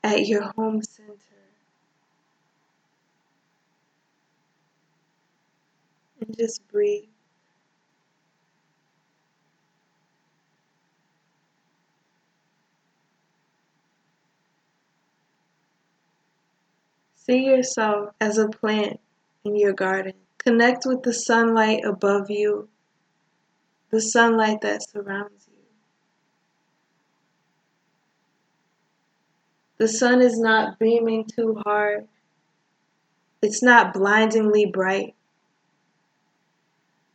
at 0.03 0.27
your 0.27 0.43
home 0.55 0.83
center. 0.83 1.28
And 6.29 6.37
just 6.37 6.65
breathe. 6.67 7.09
See 17.15 17.45
yourself 17.45 18.11
as 18.21 18.37
a 18.37 18.47
plant 18.47 18.99
in 19.43 19.55
your 19.55 19.73
garden. 19.73 20.13
Connect 20.37 20.85
with 20.85 21.03
the 21.03 21.13
sunlight 21.13 21.83
above 21.83 22.29
you, 22.29 22.69
the 23.89 24.01
sunlight 24.01 24.61
that 24.61 24.87
surrounds 24.87 25.47
you. 25.47 25.57
The 29.77 29.87
sun 29.87 30.21
is 30.21 30.39
not 30.39 30.77
beaming 30.79 31.25
too 31.25 31.61
hard. 31.65 32.07
It's 33.41 33.63
not 33.63 33.93
blindingly 33.93 34.65
bright. 34.65 35.15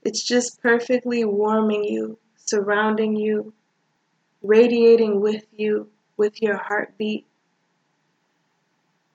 It's 0.04 0.22
just 0.22 0.62
perfectly 0.62 1.24
warming 1.24 1.84
you, 1.84 2.18
surrounding 2.36 3.16
you, 3.16 3.54
radiating 4.42 5.20
with 5.20 5.46
you, 5.52 5.88
with 6.16 6.42
your 6.42 6.56
heartbeat. 6.56 7.26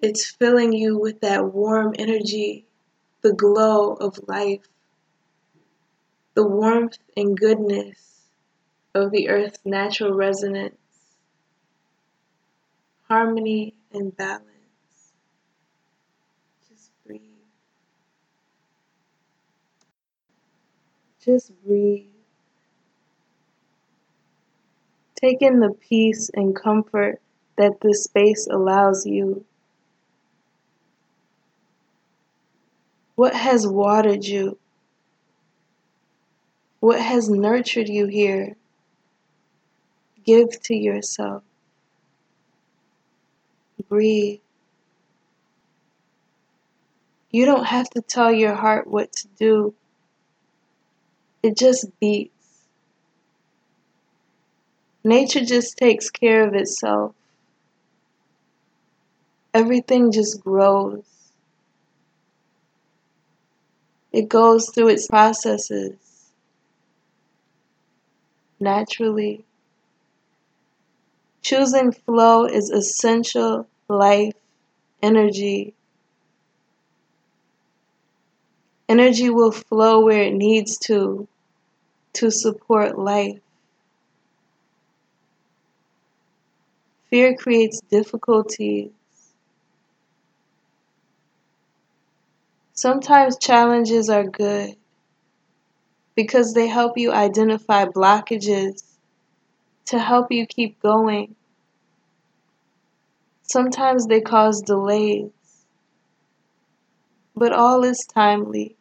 It's 0.02 0.26
filling 0.26 0.74
you 0.74 0.98
with 0.98 1.22
that 1.22 1.54
warm 1.54 1.94
energy, 2.00 2.66
the 3.22 3.34
glow 3.34 3.94
of 3.94 4.28
life, 4.28 4.68
the 6.34 6.48
warmth 6.48 6.98
and 7.16 7.38
goodness 7.38 8.30
of 8.96 9.12
the 9.12 9.30
earth's 9.30 9.60
natural 9.66 10.14
resonance 10.14 10.76
harmony 13.10 13.74
and 13.92 14.16
balance. 14.16 14.46
Just 16.70 16.92
breathe. 17.06 17.22
Just 21.24 21.52
breathe. 21.66 22.06
Take 25.16 25.42
in 25.42 25.60
the 25.60 25.72
peace 25.72 26.30
and 26.34 26.56
comfort 26.56 27.20
that 27.58 27.82
this 27.82 28.06
space 28.06 28.48
allows 28.48 29.06
you. 29.06 29.44
What 33.16 33.36
has 33.36 33.68
watered 33.68 34.24
you? 34.24 34.58
What 36.80 37.02
has 37.02 37.30
nurtured 37.30 37.90
you 37.90 38.06
here? 38.06 38.56
Give 40.24 40.50
to 40.64 40.74
yourself. 40.74 41.44
Breathe. 43.90 44.40
You 47.32 47.46
don't 47.46 47.66
have 47.66 47.90
to 47.90 48.02
tell 48.02 48.32
your 48.32 48.56
heart 48.56 48.88
what 48.88 49.12
to 49.14 49.28
do, 49.38 49.74
it 51.44 51.58
just 51.58 51.88
beats. 52.00 52.66
Nature 55.04 55.46
just 55.46 55.78
takes 55.78 56.10
care 56.10 56.48
of 56.48 56.54
itself. 56.54 57.16
Everything 59.54 60.12
just 60.12 60.42
grows. 60.42 61.04
It 64.12 64.30
goes 64.30 64.70
through 64.70 64.90
its 64.90 65.08
processes 65.08 66.32
naturally. 68.60 69.46
Choosing 71.42 71.92
flow 71.92 72.46
is 72.46 72.70
essential 72.70 73.68
life 73.88 74.36
energy. 75.02 75.74
Energy 78.90 79.30
will 79.30 79.52
flow 79.52 80.04
where 80.04 80.24
it 80.24 80.34
needs 80.34 80.80
to 80.80 81.28
to 82.14 82.32
support 82.32 82.98
life. 82.98 83.40
Fear 87.12 87.38
creates 87.38 87.82
difficulties. 87.92 88.90
Sometimes 92.74 93.38
challenges 93.38 94.10
are 94.10 94.24
good 94.24 94.76
because 96.16 96.56
they 96.56 96.66
help 96.68 96.98
you 96.98 97.12
identify 97.12 97.86
blockages 97.86 98.84
to 99.86 100.00
help 100.00 100.32
you 100.32 100.48
keep 100.48 100.82
going. 100.82 101.36
Sometimes 103.44 104.08
they 104.08 104.22
cause 104.22 104.62
delays, 104.64 105.30
but 107.36 107.54
all 107.54 107.84
is 107.84 108.00
timely. 108.12 108.76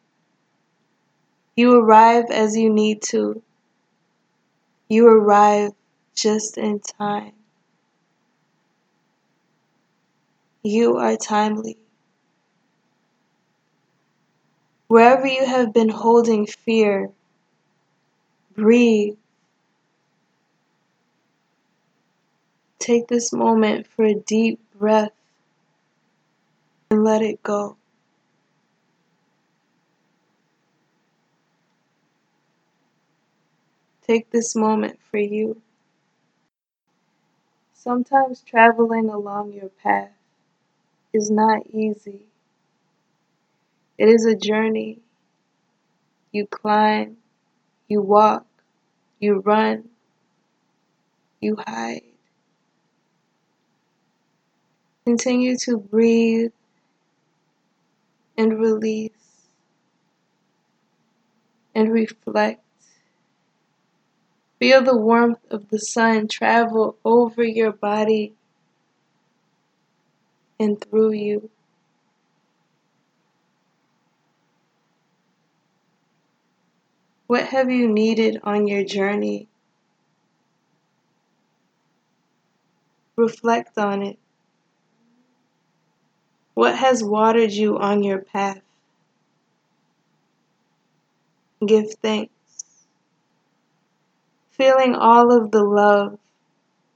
You 1.59 1.77
arrive 1.77 2.31
as 2.31 2.55
you 2.55 2.69
need 2.69 3.01
to. 3.09 3.43
You 4.87 5.09
arrive 5.09 5.71
just 6.15 6.57
in 6.57 6.79
time. 6.79 7.33
You 10.63 10.95
are 10.95 11.17
timely. 11.17 11.75
Wherever 14.87 15.27
you 15.27 15.45
have 15.45 15.73
been 15.73 15.89
holding 15.89 16.45
fear, 16.47 17.09
breathe. 18.55 19.17
Take 22.79 23.09
this 23.09 23.33
moment 23.33 23.85
for 23.85 24.05
a 24.05 24.15
deep 24.15 24.61
breath 24.77 25.11
and 26.89 27.03
let 27.03 27.21
it 27.21 27.43
go. 27.43 27.78
Take 34.09 34.31
this 34.31 34.55
moment 34.57 34.99
for 35.03 35.19
you. 35.19 35.61
Sometimes 37.73 38.41
traveling 38.41 39.09
along 39.09 39.53
your 39.53 39.69
path 39.69 40.11
is 41.13 41.31
not 41.31 41.67
easy. 41.67 42.23
It 43.99 44.09
is 44.09 44.25
a 44.25 44.35
journey. 44.35 44.99
You 46.31 46.47
climb, 46.47 47.17
you 47.87 48.01
walk, 48.01 48.47
you 49.19 49.39
run, 49.39 49.89
you 51.41 51.57
hide. 51.67 52.03
Continue 55.05 55.57
to 55.65 55.77
breathe 55.77 56.53
and 58.37 58.59
release 58.59 59.11
and 61.75 61.91
reflect. 61.91 62.61
Feel 64.59 64.83
the 64.83 64.97
warmth 64.97 65.39
of 65.49 65.69
the 65.69 65.79
sun 65.79 66.27
travel 66.27 66.97
over 67.05 67.43
your 67.43 67.71
body 67.71 68.33
and 70.59 70.79
through 70.81 71.13
you. 71.13 71.49
What 77.27 77.45
have 77.47 77.71
you 77.71 77.87
needed 77.87 78.41
on 78.43 78.67
your 78.67 78.83
journey? 78.83 79.47
Reflect 83.15 83.77
on 83.77 84.01
it. 84.01 84.19
What 86.53 86.75
has 86.75 87.01
watered 87.01 87.51
you 87.51 87.77
on 87.77 88.03
your 88.03 88.19
path? 88.19 88.61
Give 91.65 91.89
thanks. 92.01 92.38
Feeling 94.59 94.93
all 94.93 95.31
of 95.31 95.51
the 95.51 95.63
love 95.63 96.19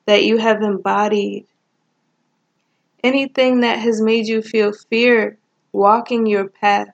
that 0.05 0.25
you 0.25 0.37
have 0.37 0.61
embodied. 0.61 1.47
Anything 3.01 3.61
that 3.61 3.79
has 3.79 4.01
made 4.01 4.27
you 4.27 4.41
feel 4.41 4.73
fear 4.73 5.37
walking 5.71 6.25
your 6.25 6.49
path 6.49 6.89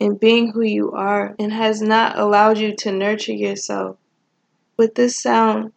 and 0.00 0.20
being 0.20 0.52
who 0.52 0.62
you 0.62 0.92
are 0.92 1.34
and 1.40 1.52
has 1.52 1.82
not 1.82 2.16
allowed 2.16 2.58
you 2.58 2.76
to 2.76 2.92
nurture 2.92 3.32
yourself. 3.32 3.96
With 4.76 4.94
this 4.94 5.16
sound, 5.16 5.72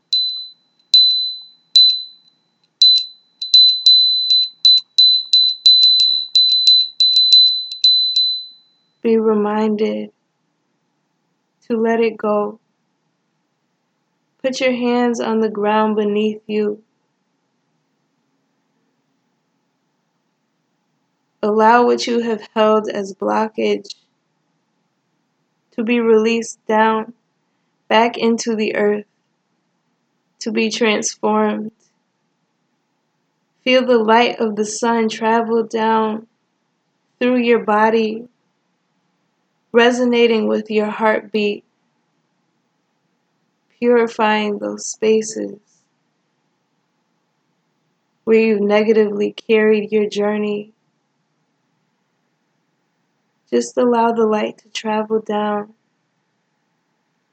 be 9.02 9.18
reminded 9.18 10.12
to 11.68 11.78
let 11.78 12.00
it 12.00 12.18
go. 12.18 12.60
Put 14.42 14.60
your 14.60 14.72
hands 14.72 15.20
on 15.20 15.40
the 15.40 15.50
ground 15.50 15.96
beneath 15.96 16.42
you. 16.48 16.84
Allow 21.44 21.86
what 21.86 22.06
you 22.06 22.20
have 22.20 22.48
held 22.54 22.90
as 22.90 23.14
blockage 23.14 23.96
to 25.72 25.84
be 25.84 26.00
released 26.00 26.64
down 26.68 27.14
back 27.88 28.18
into 28.18 28.56
the 28.56 28.76
earth, 28.76 29.06
to 30.40 30.52
be 30.52 30.70
transformed. 30.70 31.72
Feel 33.64 33.86
the 33.86 33.98
light 33.98 34.40
of 34.40 34.56
the 34.56 34.66
sun 34.66 35.10
travel 35.10 35.64
down 35.64 36.28
through 37.20 37.38
your 37.38 37.64
body 37.64 38.28
resonating 39.72 40.48
with 40.48 40.70
your 40.70 40.88
heartbeat, 40.88 41.64
purifying 43.80 44.60
those 44.60 44.86
spaces 44.86 45.60
where 48.24 48.40
you've 48.40 48.62
negatively 48.62 49.32
carried 49.32 49.92
your 49.92 50.08
journey. 50.08 50.74
Just 53.50 53.76
allow 53.78 54.12
the 54.12 54.26
light 54.26 54.60
to 54.60 54.70
travel 54.70 55.20
down, 55.20 55.74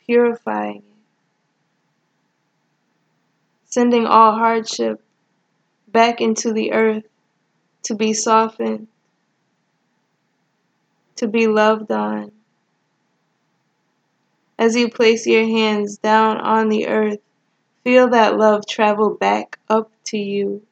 purifying 0.06 0.78
it, 0.78 0.82
sending 3.64 4.06
all 4.06 4.32
hardship 4.32 5.00
back 5.86 6.20
into 6.20 6.52
the 6.52 6.72
earth 6.72 7.04
to 7.84 7.94
be 7.94 8.12
softened, 8.12 8.88
to 11.18 11.28
be 11.28 11.46
loved 11.46 11.90
on. 11.92 12.32
As 14.58 14.74
you 14.74 14.88
place 14.88 15.26
your 15.26 15.44
hands 15.46 15.98
down 15.98 16.38
on 16.38 16.68
the 16.68 16.88
earth, 16.88 17.20
feel 17.84 18.08
that 18.10 18.36
love 18.36 18.66
travel 18.66 19.10
back 19.10 19.58
up 19.68 19.90
to 20.06 20.18
you. 20.18 20.62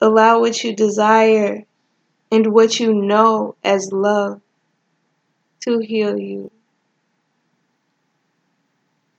Allow 0.00 0.40
what 0.40 0.62
you 0.64 0.74
desire 0.74 1.64
and 2.30 2.52
what 2.52 2.78
you 2.78 2.92
know 2.94 3.56
as 3.64 3.92
love 3.92 4.40
to 5.60 5.78
heal 5.78 6.18
you. 6.18 6.50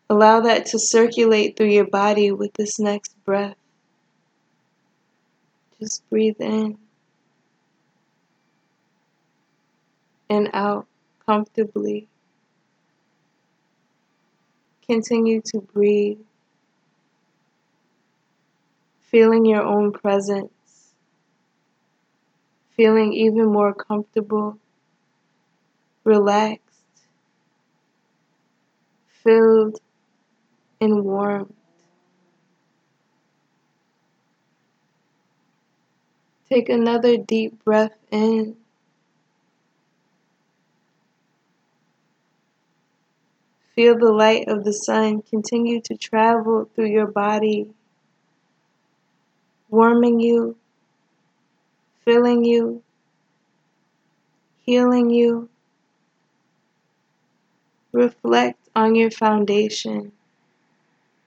Allow 0.10 0.42
that 0.42 0.65
to 0.68 0.80
circulate 0.80 1.56
through 1.56 1.68
your 1.68 1.88
body 1.88 2.32
with 2.32 2.54
this 2.54 2.80
next 2.80 3.13
breath. 3.26 3.56
Just 5.80 6.08
breathe 6.10 6.39
in. 6.39 6.78
and 10.30 10.50
out 10.54 10.88
comfortably. 11.26 12.08
Continue 14.86 15.42
to 15.46 15.62
breathe, 15.62 16.20
feeling 19.02 19.46
your 19.46 19.63
own 19.63 19.92
presence, 19.92 20.94
feeling 22.76 23.13
even 23.13 23.46
more 23.52 23.74
comfortable, 23.74 24.58
relaxed, 26.04 27.08
filled, 29.24 29.80
and 30.82 31.04
warmed. 31.04 31.54
Take 36.52 36.70
another 36.70 37.18
deep 37.18 37.64
breath 37.64 37.96
in. 38.12 38.58
Feel 43.74 43.98
the 43.98 44.12
light 44.12 44.48
of 44.48 44.64
the 44.64 44.74
sun 44.74 45.24
continue 45.24 45.82
to 45.82 45.98
travel 45.98 46.70
through 46.76 46.90
your 46.90 47.08
body, 47.08 47.74
warming 49.70 50.20
you, 50.20 50.58
filling 52.04 52.44
you, 52.44 52.84
healing 54.66 55.10
you. 55.10 55.50
Reflect 57.92 58.58
on 58.76 58.96
your 58.96 59.12
foundation. 59.12 60.12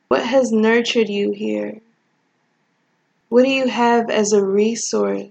What 0.08 0.24
has 0.24 0.52
nurtured 0.52 1.08
you 1.10 1.32
here? 1.32 1.81
What 3.32 3.46
do 3.46 3.50
you 3.50 3.66
have 3.66 4.10
as 4.10 4.34
a 4.34 4.44
resource? 4.44 5.30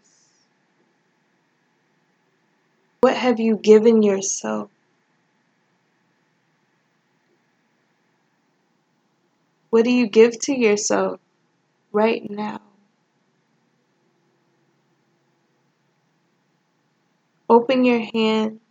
What 3.01 3.15
have 3.15 3.39
you 3.39 3.57
given 3.57 4.01
yourself? 4.01 4.71
What 9.69 9.85
do 9.85 9.91
you 9.91 10.07
give 10.07 10.39
to 10.39 10.51
yourself 10.51 11.19
right 11.91 12.27
now? 12.27 12.61
Open 17.47 17.85
your 17.85 17.99
hands 17.99 18.61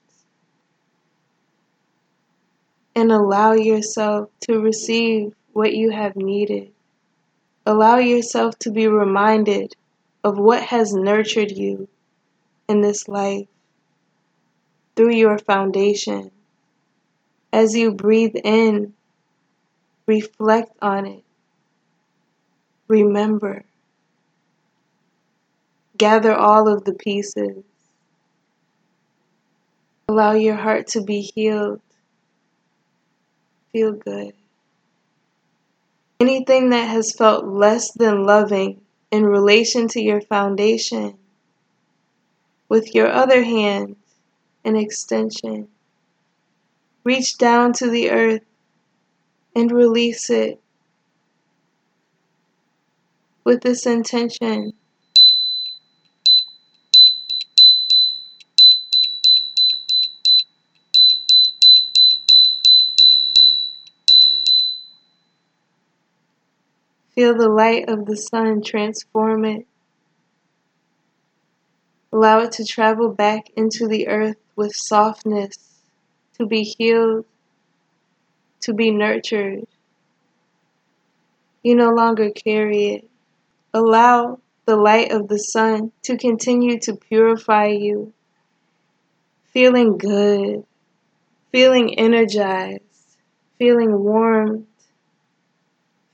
and 2.97 3.13
allow 3.13 3.53
yourself 3.53 4.29
to 4.41 4.59
receive 4.59 5.37
what 5.53 5.73
you 5.73 5.91
have 5.91 6.17
needed. 6.17 6.73
Allow 7.67 7.99
yourself 7.99 8.59
to 8.61 8.71
be 8.71 8.89
reminded 8.89 9.75
of 10.25 10.39
what 10.39 10.63
has 10.65 10.93
nurtured 10.93 11.51
you 11.51 11.89
in 12.69 12.81
this 12.81 13.09
life 13.09 13.49
through 14.97 15.15
your 15.15 15.39
foundation. 15.39 16.31
As 17.53 17.77
you 17.77 17.93
breathe 17.93 18.37
in, 18.45 18.95
Reflect 20.11 20.73
on 20.83 21.07
it. 21.07 21.23
Remember. 22.89 23.65
Gather 25.97 26.35
all 26.35 26.67
of 26.67 26.83
the 26.83 26.95
pieces. 26.95 27.63
Allow 30.09 30.33
your 30.33 30.57
heart 30.57 30.89
to 30.89 31.01
be 31.01 31.21
healed. 31.21 31.81
Feel 33.73 33.93
good. 33.93 34.33
Anything 36.21 36.71
that 36.71 36.89
has 36.89 37.15
felt 37.15 37.47
less 37.47 37.93
than 37.93 38.25
loving 38.25 38.83
in 39.11 39.25
relation 39.25 39.89
to 39.89 40.01
your 40.03 40.21
foundation, 40.21 41.19
with 42.69 42.95
your 42.95 43.11
other 43.11 43.43
hand, 43.43 43.97
an 44.65 44.77
extension, 44.77 45.69
reach 47.05 47.39
down 47.39 47.73
to 47.73 47.89
the 47.91 48.11
earth 48.11 48.43
and 49.57 49.73
release 49.73 50.29
it 50.29 50.61
with 53.45 53.63
this 53.63 53.87
intention. 53.87 54.75
Feel 67.21 67.37
the 67.37 67.51
light 67.51 67.87
of 67.91 68.07
the 68.07 68.17
sun 68.17 68.63
transform 68.63 69.45
it. 69.45 69.67
Allow 72.11 72.39
it 72.41 72.53
to 72.53 72.65
travel 72.65 73.11
back 73.11 73.51
into 73.59 73.87
the 73.87 74.09
earth 74.09 74.39
with 74.57 74.75
softness, 74.75 75.83
to 76.39 76.47
be 76.47 76.63
healed 76.63 77.27
to 78.63 78.73
be 78.73 78.91
nurtured. 78.91 79.67
You 81.63 81.75
no 81.75 81.91
longer 81.91 82.31
carry 82.31 82.87
it. 82.87 83.11
Allow 83.75 84.41
the 84.65 84.77
light 84.77 85.13
of 85.13 85.29
the 85.29 85.39
sun 85.39 85.93
to 86.05 86.17
continue 86.17 86.81
to 86.81 86.97
purify 86.97 87.67
you, 87.67 88.15
feeling 89.53 89.99
good, 89.99 90.65
feeling 91.53 91.99
energized, 91.99 93.19
feeling 93.59 93.99
warmed, 93.99 94.67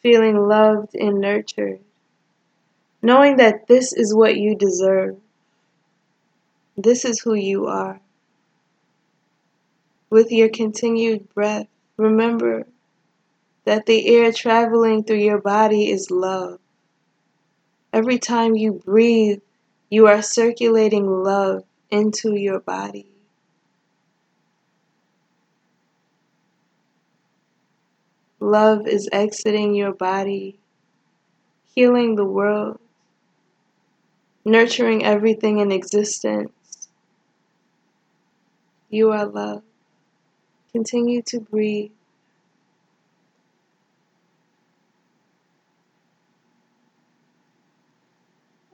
feeling 0.01 0.37
loved 0.49 0.95
and 0.95 1.21
nurtured, 1.21 1.81
knowing 3.03 3.37
that 3.37 3.67
this 3.67 3.93
is 3.93 4.15
what 4.15 4.37
you 4.37 4.55
deserve. 4.55 5.17
This 6.77 7.05
is 7.05 7.21
who 7.21 7.35
you 7.35 7.67
are. 7.67 8.01
With 10.11 10.31
your 10.31 10.49
continued 10.49 11.33
breath, 11.35 11.69
Remember 11.97 12.67
that 13.65 13.87
the 13.87 14.07
air 14.15 14.31
traveling 14.31 15.03
through 15.03 15.17
your 15.17 15.41
body 15.41 15.91
is 15.91 16.11
love. 16.11 16.59
Every 17.93 18.19
time 18.19 18.55
you 18.55 18.75
breathe, 18.85 19.41
you 19.89 20.07
are 20.07 20.21
circulating 20.21 21.07
love 21.07 21.65
into 21.91 22.35
your 22.35 22.61
body. 22.61 23.16
Love 28.47 28.87
is 28.87 29.09
exiting 29.11 29.75
your 29.75 29.93
body, 29.93 30.59
healing 31.75 32.17
the 32.17 32.25
world, 32.25 32.79
nurturing 34.47 35.05
everything 35.05 35.59
in 35.59 35.71
existence. 35.71 36.89
You 38.91 39.13
are 39.13 39.27
love. 39.27 39.63
Continue 40.71 41.23
to 41.23 41.41
breathe. 41.41 41.91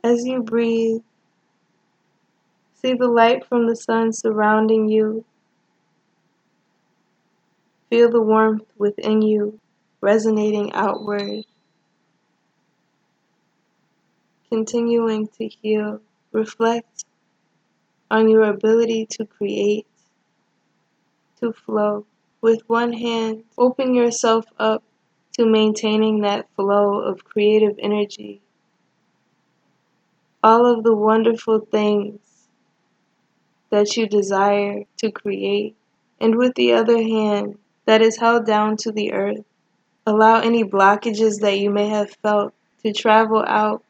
As 0.04 0.24
you 0.26 0.42
breathe, 0.42 1.00
see 2.74 2.92
the 2.92 3.08
light 3.08 3.46
from 3.46 3.66
the 3.66 3.74
sun 3.74 4.12
surrounding 4.12 4.87
you. 4.87 5.24
Feel 7.90 8.11
the 8.11 8.20
warmth 8.20 8.64
within 8.76 9.22
you 9.22 9.61
resonating 10.02 10.72
outward. 10.74 11.46
Continuing 14.50 15.26
to 15.28 15.48
heal, 15.48 16.00
reflect 16.32 17.04
on 18.10 18.28
your 18.28 18.44
ability 18.44 19.06
to 19.06 19.26
create 19.26 19.86
to 21.40 21.52
flow. 21.52 22.06
With 22.40 22.62
one 22.68 22.94
hand, 22.94 23.44
open 23.58 23.94
yourself 23.94 24.46
up 24.58 24.82
to 25.34 25.46
maintaining 25.46 26.22
that 26.22 26.48
flow 26.56 27.00
of 27.00 27.24
creative 27.24 27.78
energy. 27.78 28.40
all 30.44 30.66
of 30.66 30.84
the 30.84 30.94
wonderful 30.94 31.60
things 31.60 32.48
that 33.70 33.96
you 33.96 34.06
desire 34.06 34.84
to 34.98 35.10
create, 35.10 35.74
and 36.20 36.36
with 36.36 36.54
the 36.54 36.72
other 36.72 36.98
hand 37.02 37.58
that 37.86 38.00
is 38.00 38.18
held 38.18 38.46
down 38.46 38.76
to 38.76 38.92
the 38.92 39.12
earth. 39.12 39.44
Allow 40.04 40.40
any 40.40 40.64
blockages 40.64 41.40
that 41.42 41.58
you 41.58 41.70
may 41.70 41.88
have 41.88 42.10
felt 42.22 42.52
to 42.82 42.92
travel 42.92 43.44
out, 43.46 43.84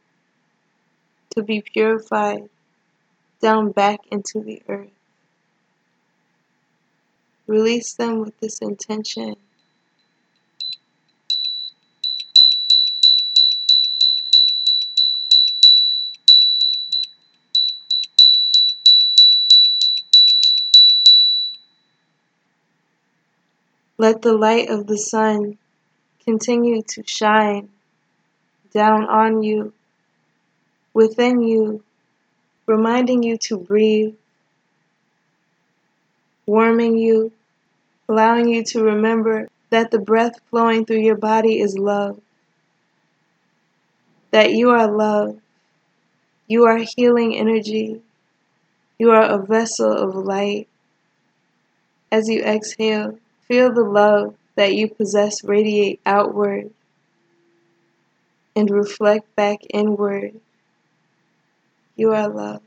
to 1.31 1.43
be 1.43 1.63
purified 1.63 2.51
down 3.41 3.73
back 3.73 4.01
into 4.11 4.41
the 4.41 4.61
earth. 4.69 4.91
Release 7.47 7.95
them 7.95 8.21
with 8.21 8.39
this 8.41 8.59
intention. 8.59 9.37
Let 23.97 24.21
the 24.21 24.35
light 24.35 24.69
of 24.69 24.87
the 24.87 24.99
sun 24.99 25.59
continue 26.25 26.83
to 26.83 27.03
shine 27.07 27.69
down 28.73 29.05
on 29.05 29.43
you, 29.43 29.73
within 30.95 31.43
you, 31.43 31.83
reminding 32.67 33.23
you 33.23 33.37
to 33.37 33.59
breathe, 33.59 34.15
warming 36.47 36.97
you, 36.97 37.33
allowing 38.09 38.49
you 38.49 38.65
to 38.65 38.83
remember 38.83 39.49
that 39.71 39.91
the 39.91 39.99
breath 39.99 40.41
flowing 40.51 40.85
through 40.85 41.01
your 41.01 41.17
body 41.17 41.61
is 41.61 41.79
love, 41.79 42.21
that 44.31 44.53
you 44.53 44.71
are 44.71 44.91
love, 44.91 45.39
you 46.47 46.65
are 46.65 46.79
healing 46.79 47.35
energy, 47.35 48.01
you 48.99 49.11
are 49.11 49.23
a 49.23 49.39
vessel 49.39 49.93
of 49.93 50.15
light. 50.15 50.69
As 52.11 52.29
you 52.29 52.43
exhale, 52.43 53.19
feel 53.49 53.73
the 53.73 53.83
love 53.83 54.35
that 54.55 54.75
you 54.75 54.89
possess 54.89 55.45
radiate 55.45 56.01
outward 56.05 56.71
and 58.55 58.71
reflect 58.71 59.35
back 59.35 59.61
inward. 59.71 60.41
You 61.97 62.13
are 62.13 62.29
love. 62.29 62.63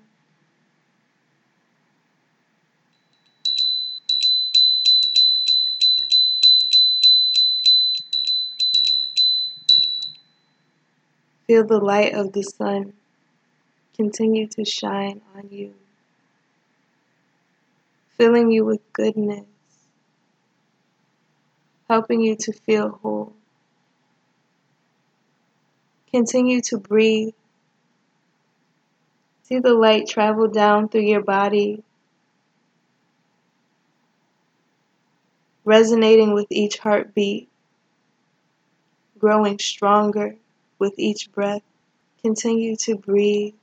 Feel 11.47 11.63
the 11.63 11.77
light 11.77 12.13
of 12.15 12.33
the 12.33 12.41
sun 12.41 12.93
continue 13.95 14.47
to 14.47 14.65
shine 14.65 15.21
on 15.35 15.47
you, 15.51 15.73
filling 18.17 18.51
you 18.51 18.65
with 18.65 18.81
goodness, 18.93 19.45
helping 21.89 22.21
you 22.21 22.35
to 22.35 22.53
feel 22.53 22.89
whole. 23.01 23.33
Continue 26.11 26.61
to 26.61 26.79
breathe. 26.79 27.35
See 29.43 29.59
the 29.59 29.73
light 29.73 30.09
travel 30.09 30.49
down 30.49 30.89
through 30.89 31.03
your 31.03 31.21
body, 31.23 31.81
resonating 35.65 36.33
with 36.33 36.47
each 36.49 36.77
heartbeat, 36.77 37.49
growing 39.19 39.59
stronger 39.59 40.37
with 40.79 40.93
each 40.97 41.29
breath. 41.33 41.61
Continue 42.21 42.75
to 42.77 42.95
breathe. 42.95 43.53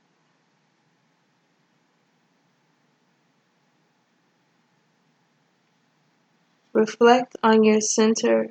Reflect 6.73 7.35
on 7.43 7.63
your 7.63 7.81
center, 7.81 8.49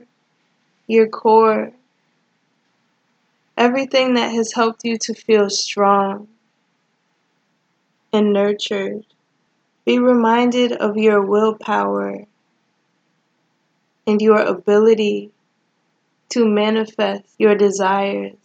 your 0.86 1.08
core, 1.08 1.72
everything 3.56 4.14
that 4.14 4.32
has 4.32 4.52
helped 4.52 4.84
you 4.84 4.96
to 4.98 5.12
feel 5.12 5.50
strong 5.50 6.28
and 8.12 8.32
nurtured. 8.32 9.04
Be 9.84 9.98
reminded 9.98 10.70
of 10.70 10.96
your 10.96 11.20
willpower 11.20 12.26
and 14.06 14.22
your 14.22 14.40
ability 14.40 15.32
to 16.28 16.46
manifest 16.46 17.24
your 17.38 17.56
desires, 17.56 18.36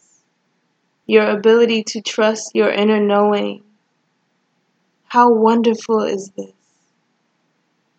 your 1.06 1.30
ability 1.30 1.84
to 1.84 2.02
trust 2.02 2.56
your 2.56 2.70
inner 2.70 3.00
knowing. 3.00 3.62
How 5.06 5.32
wonderful 5.32 6.02
is 6.02 6.32
this? 6.36 6.54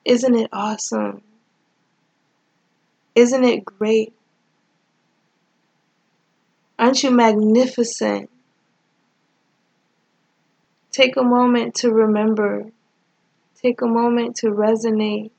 Isn't 0.05 0.35
it 0.35 0.51
awesome? 0.53 1.23
Isn't 3.19 3.43
it 3.43 3.65
great? 3.65 4.13
Aren't 6.79 7.03
you 7.03 7.11
magnificent? 7.11 8.31
Take 10.93 11.17
a 11.17 11.25
moment 11.25 11.75
to 11.81 11.91
remember. 11.91 12.71
Take 13.61 13.83
a 13.83 13.89
moment 13.89 14.37
to 14.37 14.53
resonate. 14.53 15.33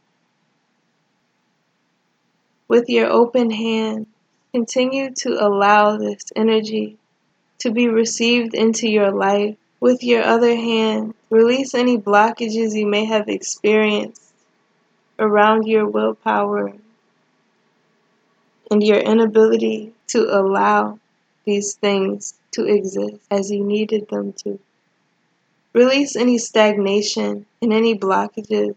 With 2.67 2.89
your 2.89 3.09
open 3.09 3.49
hand, 3.49 4.07
continue 4.51 5.11
to 5.11 5.41
allow 5.41 5.95
this 5.95 6.33
energy 6.35 6.97
to 7.59 7.71
be 7.71 7.87
received 7.87 8.53
into 8.53 8.89
your 8.89 9.11
life. 9.11 9.55
With 9.79 10.03
your 10.03 10.23
other 10.23 10.53
hand, 10.53 11.13
release 11.29 11.73
any 11.73 11.97
blockages 11.97 12.75
you 12.75 12.87
may 12.87 13.05
have 13.05 13.29
experienced 13.29 14.33
around 15.17 15.65
your 15.65 15.87
willpower 15.87 16.73
and 18.69 18.83
your 18.83 18.99
inability 18.99 19.93
to 20.07 20.19
allow 20.35 20.99
these 21.45 21.73
things 21.73 22.35
to 22.51 22.65
exist 22.65 23.17
as 23.31 23.51
you 23.51 23.63
needed 23.63 24.07
them 24.09 24.33
to. 24.33 24.59
Release 25.73 26.15
any 26.15 26.37
stagnation 26.37 27.45
and 27.61 27.73
any 27.73 27.97
blockages 27.97 28.75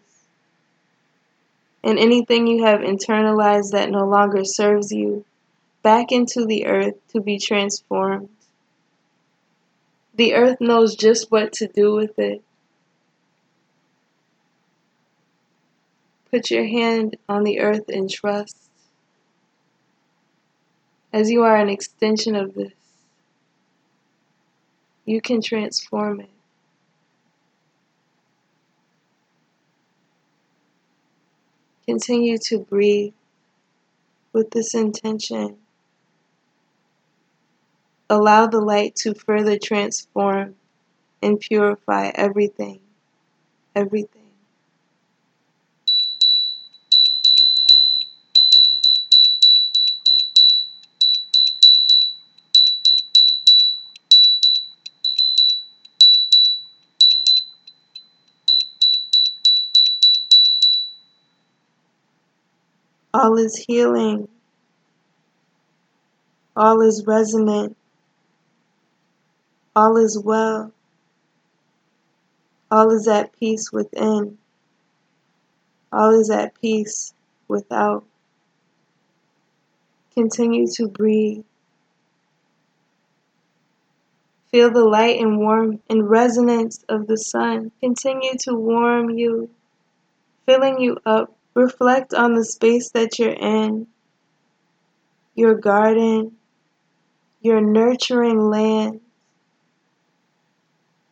and 1.84 1.98
anything 1.98 2.46
you 2.46 2.64
have 2.64 2.80
internalized 2.80 3.72
that 3.72 3.90
no 3.90 4.06
longer 4.06 4.44
serves 4.44 4.92
you 4.92 5.24
back 5.82 6.12
into 6.12 6.46
the 6.46 6.66
earth 6.66 6.94
to 7.08 7.20
be 7.20 7.38
transformed. 7.38 8.28
The 10.14 10.34
earth 10.34 10.60
knows 10.60 10.94
just 10.94 11.30
what 11.30 11.52
to 11.54 11.66
do 11.66 11.94
with 11.94 12.18
it. 12.18 12.42
Put 16.30 16.50
your 16.50 16.66
hand 16.66 17.16
on 17.28 17.44
the 17.44 17.60
earth 17.60 17.88
and 17.88 18.08
trust 18.08 18.56
as 21.12 21.30
you 21.30 21.42
are 21.42 21.56
an 21.56 21.68
extension 21.68 22.34
of 22.34 22.54
this, 22.54 22.72
you 25.04 25.20
can 25.20 25.42
transform 25.42 26.20
it. 26.20 26.30
Continue 31.86 32.38
to 32.38 32.60
breathe 32.60 33.12
with 34.32 34.50
this 34.50 34.74
intention. 34.74 35.58
Allow 38.08 38.46
the 38.46 38.60
light 38.60 38.94
to 38.96 39.14
further 39.14 39.58
transform 39.58 40.56
and 41.22 41.40
purify 41.40 42.10
everything, 42.14 42.80
everything. 43.74 44.21
All 63.14 63.36
is 63.36 63.56
healing. 63.56 64.28
All 66.56 66.80
is 66.80 67.04
resonant. 67.06 67.76
All 69.76 69.98
is 69.98 70.18
well. 70.18 70.72
All 72.70 72.90
is 72.90 73.06
at 73.08 73.38
peace 73.38 73.70
within. 73.70 74.38
All 75.92 76.18
is 76.18 76.30
at 76.30 76.58
peace 76.58 77.12
without. 77.48 78.04
Continue 80.14 80.66
to 80.76 80.88
breathe. 80.88 81.44
Feel 84.50 84.70
the 84.70 84.84
light 84.84 85.20
and 85.20 85.38
warmth 85.38 85.80
and 85.88 86.08
resonance 86.08 86.84
of 86.88 87.06
the 87.06 87.16
sun 87.16 87.72
continue 87.80 88.34
to 88.40 88.54
warm 88.54 89.10
you, 89.10 89.50
filling 90.46 90.80
you 90.80 90.98
up 91.06 91.34
Reflect 91.54 92.14
on 92.14 92.34
the 92.34 92.44
space 92.44 92.90
that 92.90 93.18
you're 93.18 93.32
in, 93.32 93.86
your 95.34 95.54
garden, 95.54 96.32
your 97.40 97.60
nurturing 97.60 98.50
land. 98.50 99.00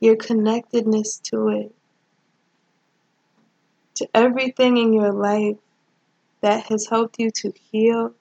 your 0.00 0.16
connectedness 0.16 1.18
to 1.18 1.48
it, 1.48 1.74
to 3.94 4.08
everything 4.14 4.78
in 4.78 4.94
your 4.94 5.12
life 5.12 5.56
that 6.40 6.64
has 6.66 6.86
helped 6.86 7.16
you 7.18 7.30
to 7.30 7.52
heal, 7.70 8.14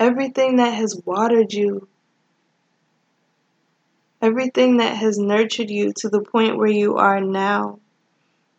everything 0.00 0.56
that 0.56 0.72
has 0.72 1.00
watered 1.04 1.52
you, 1.52 1.86
everything 4.22 4.78
that 4.78 4.96
has 4.96 5.18
nurtured 5.18 5.70
you 5.70 5.92
to 5.92 6.08
the 6.08 6.22
point 6.22 6.56
where 6.56 6.68
you 6.68 6.96
are 6.96 7.20
now. 7.20 7.78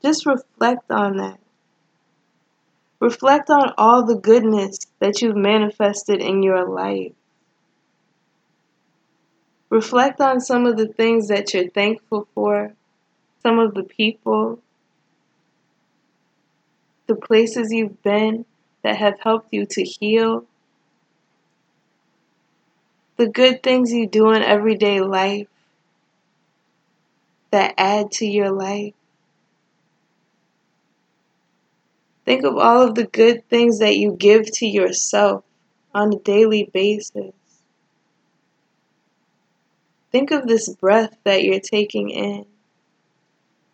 Just 0.04 0.26
reflect 0.26 0.92
on 0.92 1.18
that. 1.18 1.40
Reflect 3.00 3.50
on 3.50 3.74
all 3.78 4.06
the 4.06 4.16
goodness 4.16 4.80
that 5.00 5.22
you've 5.22 5.36
manifested 5.36 6.22
in 6.22 6.44
your 6.44 6.68
life. 6.68 7.14
Reflect 9.70 10.22
on 10.22 10.40
some 10.40 10.66
of 10.66 10.78
the 10.78 10.88
things 10.88 11.28
that 11.30 11.54
you're 11.54 11.70
thankful 11.70 12.28
for, 12.36 12.74
some 13.42 13.60
of 13.60 13.74
the 13.74 13.84
people, 13.84 14.60
the 17.08 17.16
places 17.16 17.72
you've 17.72 18.02
been 18.04 18.46
that 18.84 18.98
have 18.98 19.20
helped 19.22 19.48
you 19.52 19.66
to 19.66 19.84
heal, 19.84 20.46
the 23.18 23.28
good 23.28 23.64
things 23.64 23.92
you 23.92 24.08
do 24.08 24.32
in 24.32 24.42
everyday 24.44 25.02
life 25.02 25.48
that 27.52 27.74
add 27.78 28.12
to 28.12 28.26
your 28.26 28.52
life. 28.52 28.94
Think 32.26 32.46
of 32.46 32.58
all 32.58 32.82
of 32.82 32.96
the 32.96 33.06
good 33.06 33.48
things 33.50 33.80
that 33.80 33.98
you 33.98 34.16
give 34.18 34.46
to 34.60 34.66
yourself 34.66 35.44
on 35.94 36.14
a 36.14 36.20
daily 36.20 36.70
basis. 36.74 37.34
Think 40.12 40.32
of 40.32 40.48
this 40.48 40.70
breath 40.70 41.18
that 41.24 41.44
you're 41.44 41.60
taking 41.60 42.10
in, 42.10 42.46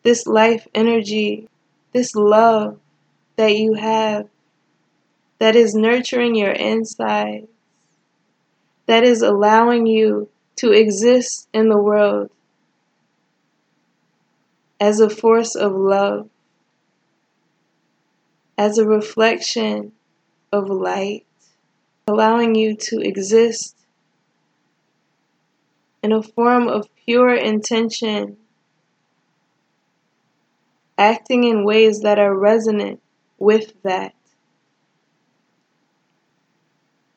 this 0.03 0.25
life 0.25 0.67
energy, 0.73 1.47
this 1.91 2.15
love 2.15 2.79
that 3.35 3.55
you 3.55 3.73
have 3.73 4.27
that 5.39 5.55
is 5.55 5.73
nurturing 5.73 6.35
your 6.35 6.51
insides, 6.51 7.47
that 8.85 9.03
is 9.03 9.21
allowing 9.21 9.85
you 9.85 10.29
to 10.57 10.71
exist 10.71 11.47
in 11.53 11.69
the 11.69 11.77
world 11.77 12.29
as 14.79 14.99
a 14.99 15.09
force 15.09 15.55
of 15.55 15.73
love 15.73 16.29
as 18.59 18.77
a 18.77 18.85
reflection 18.85 19.93
of 20.51 20.69
light, 20.69 21.25
allowing 22.09 22.55
you 22.55 22.75
to 22.75 22.99
exist 22.99 23.73
in 26.03 26.11
a 26.11 26.21
form 26.21 26.67
of 26.67 26.93
pure 27.05 27.33
intention, 27.33 28.35
acting 30.97 31.45
in 31.45 31.63
ways 31.63 32.01
that 32.01 32.19
are 32.19 32.35
resonant 32.35 33.01
with 33.37 33.81
that, 33.83 34.13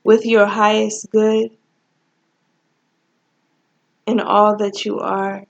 with 0.04 0.24
your 0.24 0.46
highest 0.46 1.10
good 1.10 1.50
in 4.06 4.20
all 4.20 4.56
that 4.56 4.84
you 4.84 5.00
are. 5.00 5.44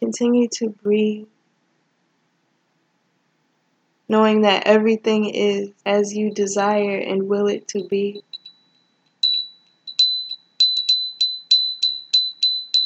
Continue 0.00 0.48
to 0.52 0.70
breathe 0.70 1.26
knowing 4.08 4.42
that 4.42 4.66
everything 4.66 5.26
is 5.26 5.70
as 5.86 6.14
you 6.14 6.30
desire 6.30 6.98
and 6.98 7.28
will 7.28 7.46
it 7.46 7.66
to 7.68 7.86
be. 7.88 8.22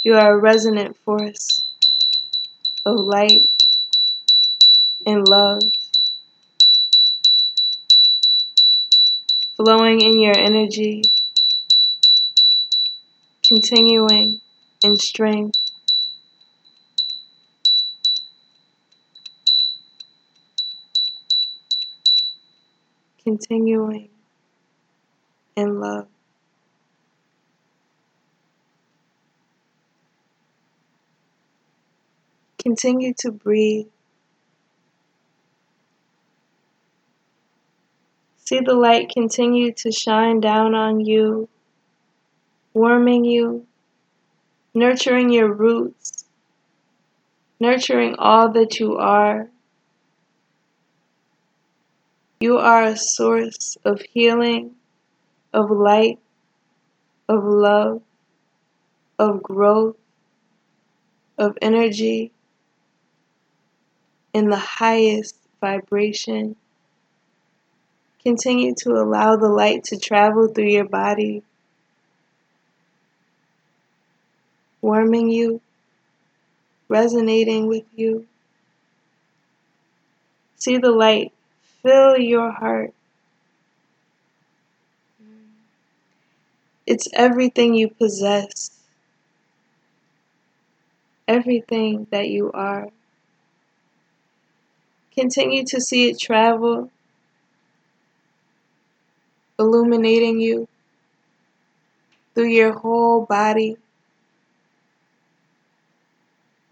You 0.03 0.15
are 0.15 0.35
a 0.35 0.39
resonant 0.39 0.97
force 1.05 1.65
of 2.87 2.99
light 2.99 3.47
and 5.05 5.27
love, 5.27 5.61
flowing 9.57 10.01
in 10.01 10.21
your 10.21 10.39
energy, 10.39 11.03
continuing 13.43 14.41
in 14.85 14.97
strength. 14.97 15.58
Continuing 23.29 24.09
in 25.55 25.81
love. 25.81 26.09
Continue 32.57 33.13
to 33.19 33.31
breathe. 33.31 33.89
See 38.39 38.61
the 38.61 38.73
light 38.73 39.11
continue 39.11 39.73
to 39.73 39.93
shine 39.93 40.41
down 40.41 40.75
on 40.75 41.01
you, 41.01 41.51
warming 42.73 43.27
you, 43.27 43.67
nurturing 44.73 45.29
your 45.29 45.53
roots, 45.53 46.25
nurturing 47.61 48.15
all 48.19 48.49
that 48.53 48.81
you 48.81 48.97
are. 48.97 49.51
You 52.41 52.59
are 52.59 52.85
a 52.85 52.97
source 52.97 53.77
of 53.85 54.01
healing, 54.01 54.77
of 55.53 55.73
light, 55.73 56.21
of 57.29 57.43
love, 57.43 58.01
of 59.19 59.43
growth, 59.43 59.97
of 61.37 61.59
energy 61.61 62.31
in 64.33 64.51
the 64.51 64.57
highest 64.57 65.37
vibration. 65.61 66.55
Continue 68.23 68.73
to 68.83 68.91
allow 68.91 69.35
the 69.35 69.49
light 69.49 69.83
to 69.85 69.99
travel 69.99 70.47
through 70.47 70.69
your 70.69 70.89
body, 70.89 71.43
warming 74.81 75.29
you, 75.29 75.61
resonating 76.89 77.67
with 77.67 77.85
you. 77.97 78.29
See 80.55 80.79
the 80.79 80.93
light 80.93 81.33
fill 81.83 82.19
your 82.19 82.51
heart. 82.51 82.93
It's 86.87 87.09
everything 87.13 87.75
you 87.75 87.89
possess, 87.89 88.71
everything 91.29 92.07
that 92.11 92.29
you 92.29 92.51
are. 92.53 92.89
Continue 95.15 95.65
to 95.67 95.81
see 95.81 96.09
it 96.09 96.19
travel, 96.19 96.91
illuminating 99.59 100.41
you 100.41 100.67
through 102.35 102.49
your 102.49 102.73
whole 102.73 103.27
body, 103.27 103.77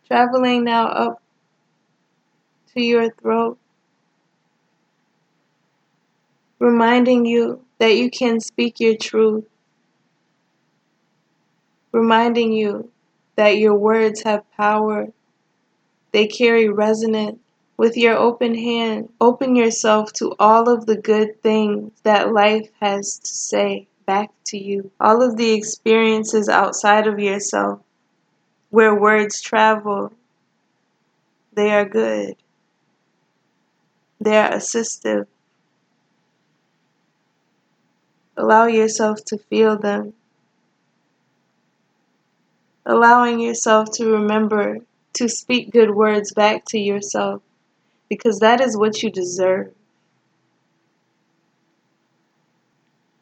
traveling 0.06 0.64
now 0.64 0.86
up 0.86 1.20
to 2.72 2.80
your 2.80 3.10
throat 3.10 3.58
reminding 6.58 7.26
you 7.26 7.64
that 7.78 7.96
you 7.96 8.10
can 8.10 8.40
speak 8.40 8.80
your 8.80 8.96
truth, 8.96 9.44
reminding 11.92 12.52
you 12.52 12.90
that 13.36 13.58
your 13.58 13.74
words 13.74 14.22
have 14.22 14.50
power, 14.52 15.08
they 16.12 16.26
carry 16.26 16.68
resonance. 16.68 17.38
With 17.78 17.96
your 17.96 18.16
open 18.16 18.54
hand, 18.54 19.10
open 19.20 19.54
yourself 19.54 20.12
to 20.14 20.34
all 20.38 20.68
of 20.70 20.86
the 20.86 20.96
good 20.96 21.42
things 21.42 21.92
that 22.04 22.32
life 22.32 22.70
has 22.80 23.18
to 23.18 23.26
say 23.26 23.86
back 24.06 24.30
to 24.46 24.56
you, 24.58 24.90
all 24.98 25.22
of 25.22 25.36
the 25.36 25.52
experiences 25.52 26.48
outside 26.48 27.06
of 27.06 27.18
yourself 27.18 27.80
where 28.70 28.94
words 28.94 29.40
travel. 29.40 30.12
They 31.54 31.72
are 31.72 31.84
good. 31.84 32.36
They 34.20 34.36
are 34.36 34.50
assistive. 34.50 35.26
Allow 38.36 38.66
yourself 38.66 39.24
to 39.26 39.38
feel 39.38 39.78
them. 39.78 40.12
Allowing 42.84 43.40
yourself 43.40 43.90
to 43.92 44.10
remember 44.10 44.78
to 45.14 45.28
speak 45.28 45.72
good 45.72 45.90
words 45.90 46.32
back 46.32 46.64
to 46.66 46.78
yourself 46.78 47.42
because 48.08 48.38
that 48.40 48.60
is 48.60 48.76
what 48.76 49.02
you 49.02 49.10
deserve. 49.10 49.72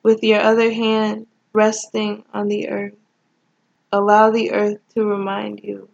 With 0.03 0.23
your 0.23 0.41
other 0.41 0.73
hand 0.73 1.29
resting 1.53 2.25
on 2.35 2.49
the 2.49 2.69
earth, 2.69 2.97
allow 3.93 4.31
the 4.31 4.53
earth 4.53 4.79
to 4.95 5.05
remind 5.05 5.61
you. 5.61 5.89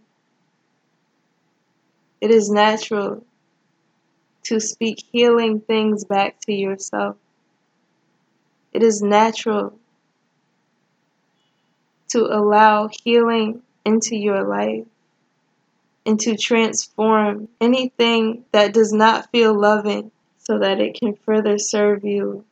It 2.20 2.30
is 2.30 2.50
natural 2.50 3.24
to 4.44 4.58
speak 4.58 5.04
healing 5.12 5.60
things 5.60 6.04
back 6.04 6.40
to 6.46 6.52
yourself. 6.52 7.16
It 8.72 8.82
is 8.82 9.02
natural 9.02 9.78
to 12.08 12.24
allow 12.24 12.88
healing 13.04 13.62
into 13.84 14.16
your 14.16 14.42
life 14.44 14.86
and 16.06 16.18
to 16.20 16.36
transform 16.36 17.48
anything 17.60 18.44
that 18.52 18.72
does 18.72 18.92
not 18.92 19.30
feel 19.30 19.54
loving 19.54 20.10
so 20.38 20.58
that 20.58 20.80
it 20.80 20.98
can 20.98 21.14
further 21.14 21.58
serve 21.58 22.04
you 22.04 22.44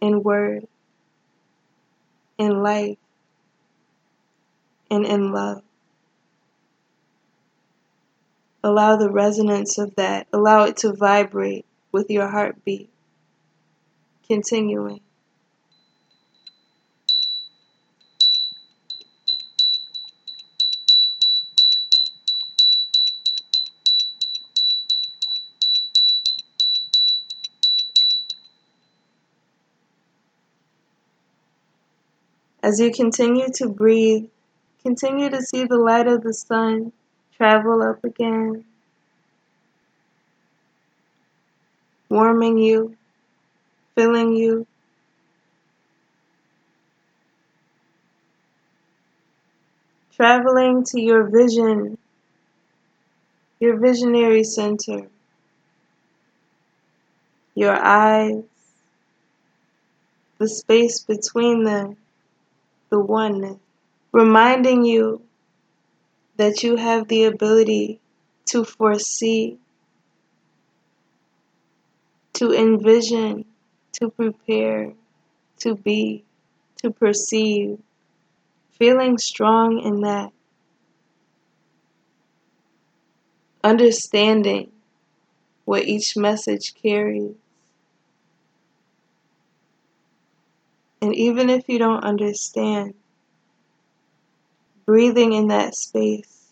in 0.00 0.22
word, 0.22 0.66
in 2.38 2.62
life, 2.62 2.98
and 4.90 5.06
in 5.06 5.32
love. 5.32 5.62
Allow 8.62 8.96
the 8.96 9.10
resonance 9.10 9.78
of 9.78 9.94
that, 9.96 10.26
allow 10.32 10.64
it 10.64 10.76
to 10.78 10.92
vibrate 10.92 11.66
with 11.92 12.10
your 12.10 12.28
heartbeat. 12.28 12.90
Continuing. 14.26 15.00
As 32.62 32.80
you 32.80 32.90
continue 32.90 33.48
to 33.56 33.68
breathe, 33.68 34.26
continue 34.82 35.28
to 35.28 35.42
see 35.42 35.64
the 35.66 35.76
light 35.76 36.06
of 36.06 36.22
the 36.22 36.32
sun 36.32 36.92
travel 37.36 37.82
up 37.82 38.02
again, 38.02 38.64
warming 42.08 42.56
you, 42.56 42.96
filling 43.94 44.34
you. 44.34 44.66
Traveling 50.14 50.84
to 50.84 51.00
your 51.00 51.24
vision, 51.28 51.98
your 53.58 53.78
visionary 53.78 54.44
center, 54.44 55.08
your 57.54 57.74
eyes, 57.74 58.42
the 60.38 60.48
space 60.48 61.02
between 61.02 61.64
them 61.64 61.96
the 62.94 63.00
oneness, 63.00 63.58
reminding 64.12 64.84
you 64.84 65.20
that 66.36 66.62
you 66.62 66.76
have 66.76 67.08
the 67.08 67.24
ability 67.24 68.00
to 68.46 68.64
foresee, 68.64 69.58
to 72.34 72.52
envision, 72.52 73.44
to 73.94 74.10
prepare, 74.10 74.92
to 75.58 75.74
be, 75.74 76.24
to 76.82 76.90
perceive, 76.90 77.78
feeling 78.72 79.18
strong 79.18 79.80
in 79.80 80.00
that. 80.00 80.32
Understanding 83.62 84.70
what 85.64 85.84
each 85.84 86.16
message 86.16 86.74
carries. 86.74 87.34
And 91.00 91.14
even 91.14 91.50
if 91.50 91.68
you 91.68 91.78
don't 91.78 92.04
understand, 92.04 92.94
breathing 94.86 95.32
in 95.32 95.48
that 95.48 95.74
space, 95.74 96.48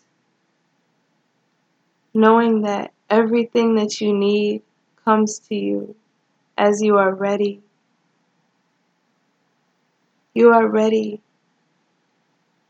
knowing 2.13 2.61
that 2.61 2.93
everything 3.09 3.75
that 3.75 3.99
you 4.01 4.13
need 4.13 4.61
comes 5.03 5.39
to 5.39 5.55
you 5.55 5.95
as 6.63 6.81
you 6.81 6.97
are 6.97 7.13
ready. 7.13 7.61
You 10.33 10.53
are 10.53 10.65
ready. 10.65 11.19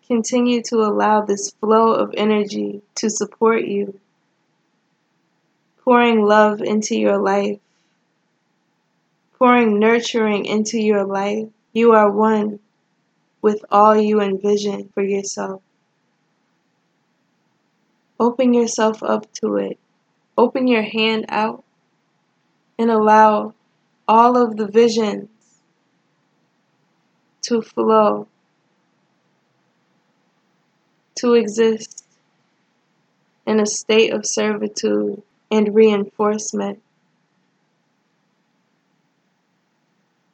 Continue 0.08 0.64
to 0.64 0.78
allow 0.78 1.22
this 1.22 1.52
flow 1.52 1.94
of 1.94 2.12
energy 2.18 2.82
to 2.96 3.12
support 3.12 3.66
you, 3.66 4.00
pouring 5.84 6.26
love 6.26 6.60
into 6.60 6.98
your 6.98 7.20
life, 7.20 7.60
pouring 9.38 9.78
nurturing 9.78 10.46
into 10.46 10.80
your 10.80 11.06
life. 11.06 11.50
You 11.72 11.92
are 11.92 12.10
one 12.10 12.62
with 13.44 13.64
all 13.70 13.96
you 13.96 14.22
envision 14.22 14.90
for 14.96 15.04
yourself. 15.04 15.62
Open 18.20 18.56
yourself 18.56 19.04
up 19.04 19.32
to 19.34 19.58
it. 19.58 19.78
Open 20.36 20.66
your 20.66 20.82
hand 20.82 21.26
out 21.30 21.64
and 22.80 22.90
allow 22.90 23.54
all 24.08 24.38
of 24.38 24.58
the 24.58 24.68
visions 24.68 25.30
to 27.44 27.62
flow, 27.62 28.28
to 31.16 31.34
exist 31.34 32.06
in 33.46 33.60
a 33.60 33.66
state 33.66 34.14
of 34.14 34.26
servitude 34.26 35.22
and 35.52 35.76
reinforcement. 35.76 36.82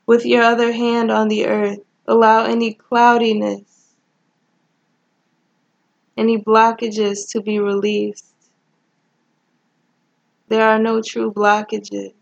With 0.06 0.26
your 0.26 0.44
other 0.44 0.72
hand 0.72 1.12
on 1.12 1.28
the 1.28 1.46
earth, 1.46 1.80
allow 2.08 2.46
any 2.46 2.74
cloudiness, 2.74 3.94
any 6.18 6.38
blockages 6.38 7.30
to 7.32 7.42
be 7.42 7.60
released. 7.60 8.26
There 10.48 10.68
are 10.68 10.80
no 10.80 11.02
true 11.02 11.32
blockages. 11.32 12.14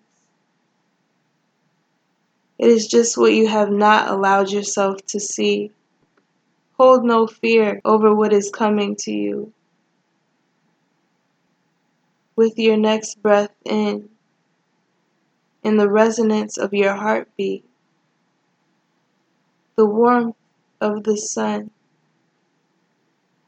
It 2.58 2.70
is 2.70 2.88
just 2.88 3.18
what 3.18 3.34
you 3.34 3.48
have 3.48 3.70
not 3.70 4.10
allowed 4.10 4.52
yourself 4.52 5.06
to 5.08 5.20
see. 5.20 5.72
Hold 6.78 7.04
no 7.04 7.28
fear 7.28 7.82
over 7.86 8.14
what 8.14 8.34
is 8.34 8.50
coming 8.50 8.96
to 8.98 9.12
you. 9.12 9.54
With 12.36 12.58
your 12.58 12.78
next 12.78 13.22
breath 13.22 13.54
in, 13.66 14.10
in 15.64 15.78
the 15.78 15.90
resonance 15.90 16.58
of 16.58 16.74
your 16.74 16.96
heartbeat, 16.96 17.66
the 19.76 19.86
warmth 19.86 20.36
of 20.82 21.04
the 21.04 21.18
sun. 21.18 21.70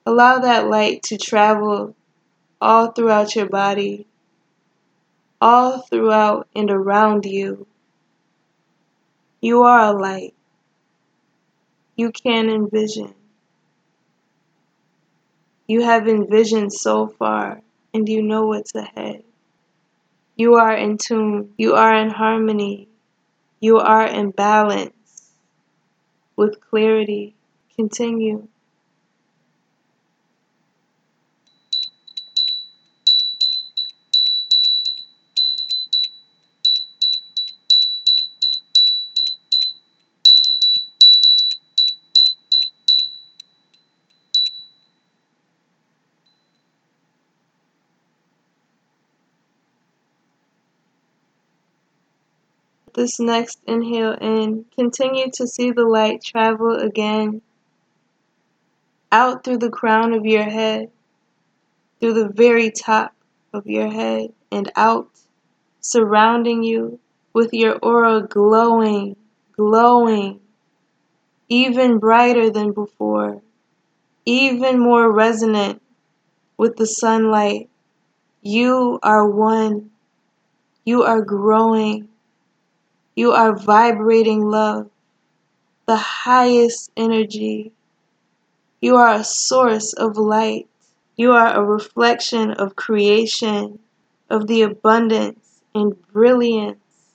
Allow 0.05 0.39
that 0.39 0.67
light 0.67 1.03
to 1.03 1.17
travel 1.17 1.95
all 2.61 2.91
throughout 2.91 3.35
your 3.35 3.47
body, 3.47 4.05
all 5.41 5.79
throughout 5.79 6.47
and 6.55 6.69
around 6.69 7.25
you. 7.25 7.65
You 9.41 9.63
are 9.63 9.79
a 9.81 9.91
light. 9.91 10.33
You 11.95 12.11
can 12.11 12.49
envision. 12.49 13.13
You 15.67 15.83
have 15.83 16.05
envisioned 16.05 16.73
so 16.73 17.07
far, 17.07 17.61
and 17.93 18.09
you 18.09 18.21
know 18.21 18.45
what's 18.45 18.75
ahead. 18.75 19.23
You 20.35 20.55
are 20.55 20.75
in 20.75 20.97
tune. 20.97 21.53
You 21.55 21.75
are 21.75 21.93
in 21.95 22.09
harmony. 22.09 22.87
You 23.61 23.77
are 23.79 24.05
in 24.07 24.31
balance 24.31 25.31
with 26.35 26.59
clarity. 26.59 27.35
Continue. 27.75 28.47
This 52.99 53.17
next 53.17 53.61
inhale 53.65 54.17
in, 54.19 54.65
continue 54.75 55.31
to 55.35 55.47
see 55.47 55.71
the 55.71 55.85
light 55.85 56.21
travel 56.21 56.75
again 56.75 57.41
out 59.09 59.41
through 59.41 59.59
the 59.59 59.69
crown 59.69 60.11
of 60.11 60.25
your 60.25 60.43
head, 60.43 60.91
through 62.01 62.15
the 62.15 62.27
very 62.27 62.69
top 62.71 63.15
of 63.53 63.65
your 63.67 63.89
head, 63.89 64.33
and 64.51 64.69
out, 64.75 65.07
surrounding 65.79 66.61
you 66.61 66.99
with 67.31 67.53
your 67.53 67.77
aura 67.77 68.21
glowing, 68.21 69.15
glowing, 69.53 70.41
even 71.47 71.99
brighter 71.99 72.49
than 72.49 72.73
before, 72.73 73.41
even 74.25 74.77
more 74.77 75.09
resonant 75.09 75.81
with 76.57 76.75
the 76.75 76.85
sunlight. 76.85 77.69
You 78.41 78.99
are 79.01 79.25
one. 79.25 79.91
You 80.83 81.03
are 81.03 81.21
growing. 81.21 82.08
You 83.19 83.33
are 83.33 83.53
vibrating 83.53 84.49
love, 84.49 84.89
the 85.87 85.97
highest 85.97 86.91
energy. 86.97 87.73
You 88.81 88.97
are 88.97 89.13
a 89.13 89.23
source 89.23 89.93
of 89.93 90.17
light. 90.17 90.67
You 91.15 91.31
are 91.31 91.53
a 91.53 91.63
reflection 91.63 92.51
of 92.51 92.75
creation, 92.75 93.79
of 94.29 94.47
the 94.47 94.63
abundance 94.63 95.61
and 95.73 95.95
brilliance 96.11 97.13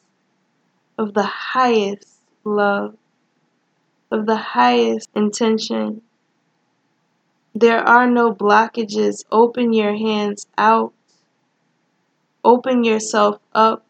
of 0.98 1.14
the 1.14 1.22
highest 1.22 2.08
love. 2.44 2.96
of 4.10 4.24
the 4.24 4.36
highest 4.36 5.10
intention. 5.14 6.00
There 7.54 7.80
are 7.80 8.08
no 8.08 8.32
blockages. 8.32 9.24
Open 9.32 9.72
your 9.72 9.96
hands 9.96 10.46
out. 10.56 10.92
Open 12.44 12.84
yourself 12.84 13.40
up. 13.54 13.83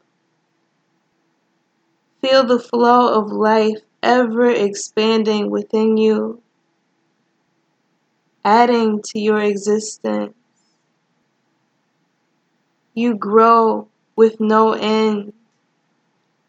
Feel 2.25 2.43
the 2.43 2.59
flow 2.59 3.21
of 3.21 3.33
life 3.33 3.83
ever 4.03 4.49
expanding 4.49 5.51
within 5.51 5.99
you, 5.99 6.41
adding 8.43 9.03
to 9.03 9.21
your 9.21 9.43
existence. 9.43 10.33
You 12.95 13.15
grow 13.15 13.89
with 14.17 14.41
no 14.41 14.73
end. 14.73 15.35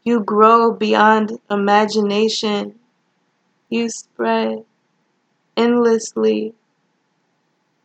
You 0.06 0.22
grow 0.22 0.72
beyond 0.72 1.40
imagination. 1.52 2.80
You 3.70 3.90
spread 3.90 4.64
endlessly. 5.58 6.54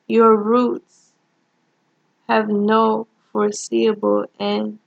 Your 0.07 0.37
roots 0.37 1.11
have 2.29 2.49
no 2.49 3.09
foreseeable 3.33 4.27
end. 4.39 4.79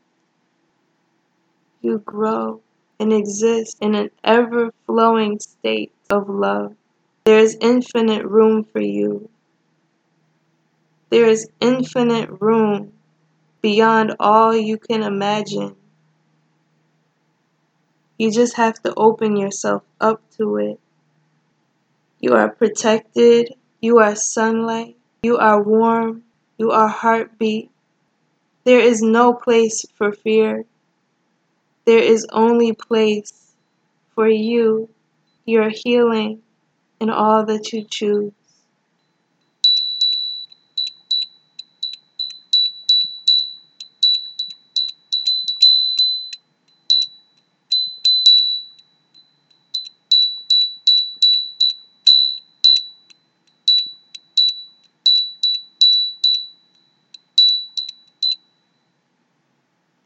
You 1.82 2.00
grow 2.00 2.63
and 3.04 3.12
exist 3.12 3.76
in 3.82 3.96
an 3.96 4.10
ever 4.24 4.74
flowing 4.86 5.38
state 5.38 5.92
of 6.10 6.30
love. 6.30 6.74
There 7.26 7.38
is 7.38 7.58
infinite 7.60 8.26
room 8.26 8.64
for 8.64 8.80
you. 8.80 9.30
There 11.10 11.26
is 11.26 11.50
infinite 11.60 12.30
room 12.40 12.94
beyond 13.62 14.16
all 14.22 14.56
you 14.56 14.78
can 14.78 15.04
imagine. 15.04 15.76
You 18.18 18.32
just 18.32 18.56
have 18.56 18.82
to 18.84 18.94
open 18.96 19.36
yourself 19.36 19.84
up 20.00 20.22
to 20.38 20.56
it. 20.56 20.80
You 22.22 22.36
are 22.36 22.48
protected. 22.48 23.54
You 23.82 24.00
are 24.00 24.16
sunlight. 24.16 24.96
You 25.24 25.38
are 25.38 25.62
warm. 25.62 26.24
You 26.58 26.72
are 26.72 26.88
heartbeat. 26.88 27.70
There 28.64 28.80
is 28.80 29.02
no 29.02 29.34
place 29.34 29.86
for 29.94 30.14
fear. 30.14 30.64
There 31.86 32.00
is 32.00 32.28
only 32.32 32.74
place 32.74 33.54
for 34.16 34.28
you, 34.28 34.90
your 35.46 35.70
healing, 35.70 36.44
and 37.02 37.12
all 37.12 37.46
that 37.46 37.74
you 37.74 37.86
choose. 37.86 38.34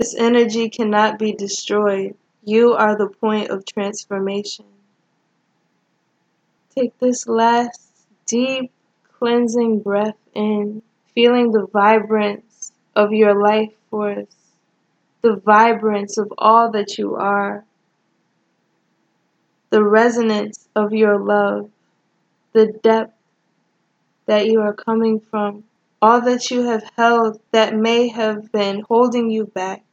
This 0.08 0.16
energy 0.16 0.70
cannot 0.70 1.20
be 1.20 1.34
destroyed. 1.34 2.16
You 2.42 2.72
are 2.72 2.98
the 2.98 3.10
point 3.10 3.50
of 3.50 3.66
transformation. 3.66 4.64
Take 6.74 6.98
this 7.00 7.28
last 7.28 7.82
deep 8.26 8.72
cleansing 9.20 9.80
breath 9.80 10.16
in, 10.34 10.82
feeling 11.14 11.52
the 11.52 11.68
vibrance 11.74 12.72
of 12.96 13.12
your 13.12 13.36
life 13.36 13.74
force, 13.90 14.34
the 15.24 15.36
vibrance 15.36 16.18
of 16.18 16.32
all 16.38 16.72
that 16.72 16.98
you 16.98 17.16
are, 17.16 17.66
the 19.72 19.84
resonance 19.84 20.70
of 20.74 20.94
your 20.94 21.20
love, 21.20 21.70
the 22.54 22.68
depth 22.82 23.18
that 24.26 24.46
you 24.46 24.62
are 24.62 24.74
coming 24.74 25.20
from, 25.20 25.66
all 26.02 26.22
that 26.22 26.50
you 26.50 26.64
have 26.64 26.90
held 26.96 27.42
that 27.52 27.76
may 27.76 28.08
have 28.08 28.50
been 28.54 28.86
holding 28.88 29.30
you 29.30 29.46
back 29.48 29.84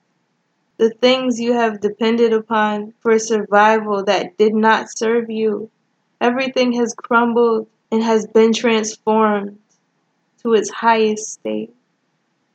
the 0.76 0.90
things 0.90 1.40
you 1.40 1.52
have 1.52 1.80
depended 1.80 2.32
upon 2.32 2.92
for 3.00 3.18
survival 3.18 4.04
that 4.04 4.36
did 4.36 4.54
not 4.54 4.90
serve 4.90 5.30
you. 5.30 5.70
Everything 6.20 6.72
has 6.72 6.94
crumbled 6.94 7.68
and 7.92 8.02
has 8.02 8.26
been 8.26 8.52
transformed 8.52 9.58
to 10.42 10.52
its 10.54 10.70
highest 10.70 11.32
state. 11.32 11.72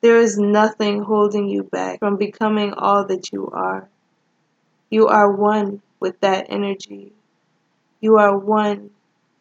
There 0.01 0.20
is 0.20 0.38
nothing 0.38 1.03
holding 1.03 1.47
you 1.47 1.63
back 1.63 1.99
from 1.99 2.17
becoming 2.17 2.74
all 2.74 3.05
that 3.05 3.32
you 3.32 3.49
are. 3.51 3.88
You 4.89 5.07
are 5.07 5.32
one 5.32 5.82
with 5.99 6.20
that 6.22 6.47
energy. 6.49 7.13
You 8.01 8.17
are 8.17 8.38
one 8.38 8.91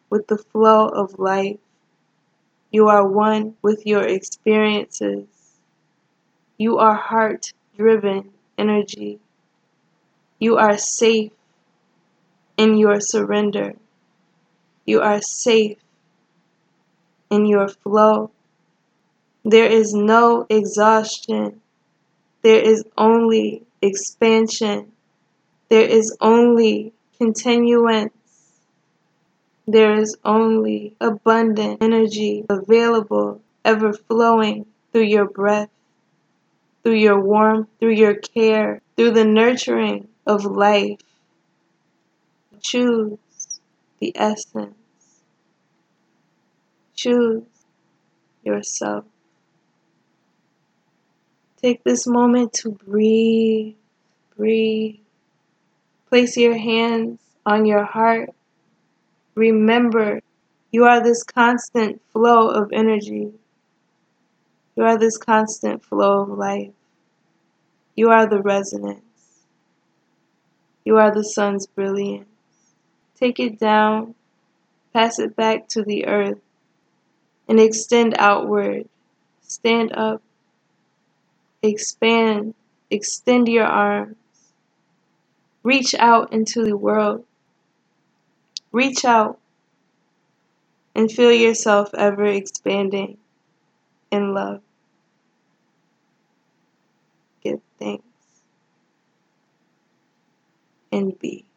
with 0.09 0.27
the 0.27 0.37
flow 0.37 0.87
of 0.87 1.19
life. 1.19 1.59
You 2.71 2.87
are 2.87 3.07
one 3.07 3.55
with 3.61 3.85
your 3.85 4.03
experiences. 4.03 5.27
You 6.57 6.77
are 6.77 6.93
heart 6.93 7.53
driven 7.75 8.31
energy. 8.59 9.19
You 10.39 10.57
are 10.57 10.77
safe 10.77 11.31
in 12.57 12.77
your 12.77 12.99
surrender. 12.99 13.75
You 14.85 15.01
are 15.01 15.21
safe 15.21 15.77
in 17.29 17.45
your 17.45 17.69
flow. 17.69 18.31
There 19.45 19.71
is 19.71 19.93
no 19.93 20.45
exhaustion. 20.49 21.61
There 22.41 22.61
is 22.61 22.83
only 22.97 23.63
expansion. 23.81 24.91
There 25.69 25.87
is 25.87 26.15
only 26.19 26.93
continuance. 27.17 28.13
There 29.67 29.93
is 29.93 30.17
only 30.25 30.95
abundant 30.99 31.81
energy 31.81 32.45
available, 32.49 33.41
ever 33.63 33.93
flowing 33.93 34.65
through 34.91 35.03
your 35.03 35.29
breath 35.29 35.69
through 36.89 36.97
your 36.97 37.21
warmth, 37.21 37.69
through 37.79 37.93
your 37.93 38.15
care, 38.15 38.81
through 38.97 39.11
the 39.11 39.23
nurturing 39.23 40.07
of 40.25 40.43
life. 40.43 40.97
Choose 42.63 43.59
the 43.99 44.11
essence. 44.15 45.21
Choose 46.95 47.43
yourself. 48.43 49.05
Take 51.61 51.83
this 51.83 52.07
moment 52.07 52.53
to 52.53 52.71
breathe, 52.71 53.75
breathe. 54.35 54.95
Place 56.07 56.37
your 56.37 56.57
hands 56.57 57.19
on 57.45 57.67
your 57.67 57.83
heart. 57.83 58.31
Remember, 59.35 60.21
you 60.71 60.85
are 60.85 61.03
this 61.03 61.21
constant 61.21 62.01
flow 62.11 62.49
of 62.49 62.73
energy. 62.73 63.31
You 64.75 64.83
are 64.85 64.97
this 64.97 65.17
constant 65.17 65.85
flow 65.85 66.23
of 66.23 66.29
life. 66.29 66.71
You 67.99 68.11
are 68.11 68.25
the 68.25 68.41
resonance. 68.41 69.43
You 70.85 70.95
are 70.95 71.13
the 71.13 71.25
sun's 71.25 71.67
brilliance. 71.67 72.29
Take 73.13 73.41
it 73.41 73.59
down, 73.59 74.15
pass 74.93 75.19
it 75.19 75.35
back 75.35 75.67
to 75.71 75.83
the 75.83 76.05
earth, 76.05 76.39
and 77.49 77.59
extend 77.59 78.15
outward. 78.17 78.87
Stand 79.41 79.91
up, 79.91 80.21
expand, 81.61 82.53
extend 82.89 83.49
your 83.49 83.65
arms. 83.65 84.15
Reach 85.61 85.93
out 85.95 86.31
into 86.31 86.63
the 86.63 86.77
world. 86.77 87.25
Reach 88.71 89.03
out 89.03 89.39
and 90.95 91.11
feel 91.11 91.33
yourself 91.33 91.93
ever 91.95 92.27
expanding 92.27 93.17
in 94.09 94.33
love 94.33 94.61
give 97.43 97.61
thanks, 97.79 98.05
and 100.91 101.19
be. 101.19 101.48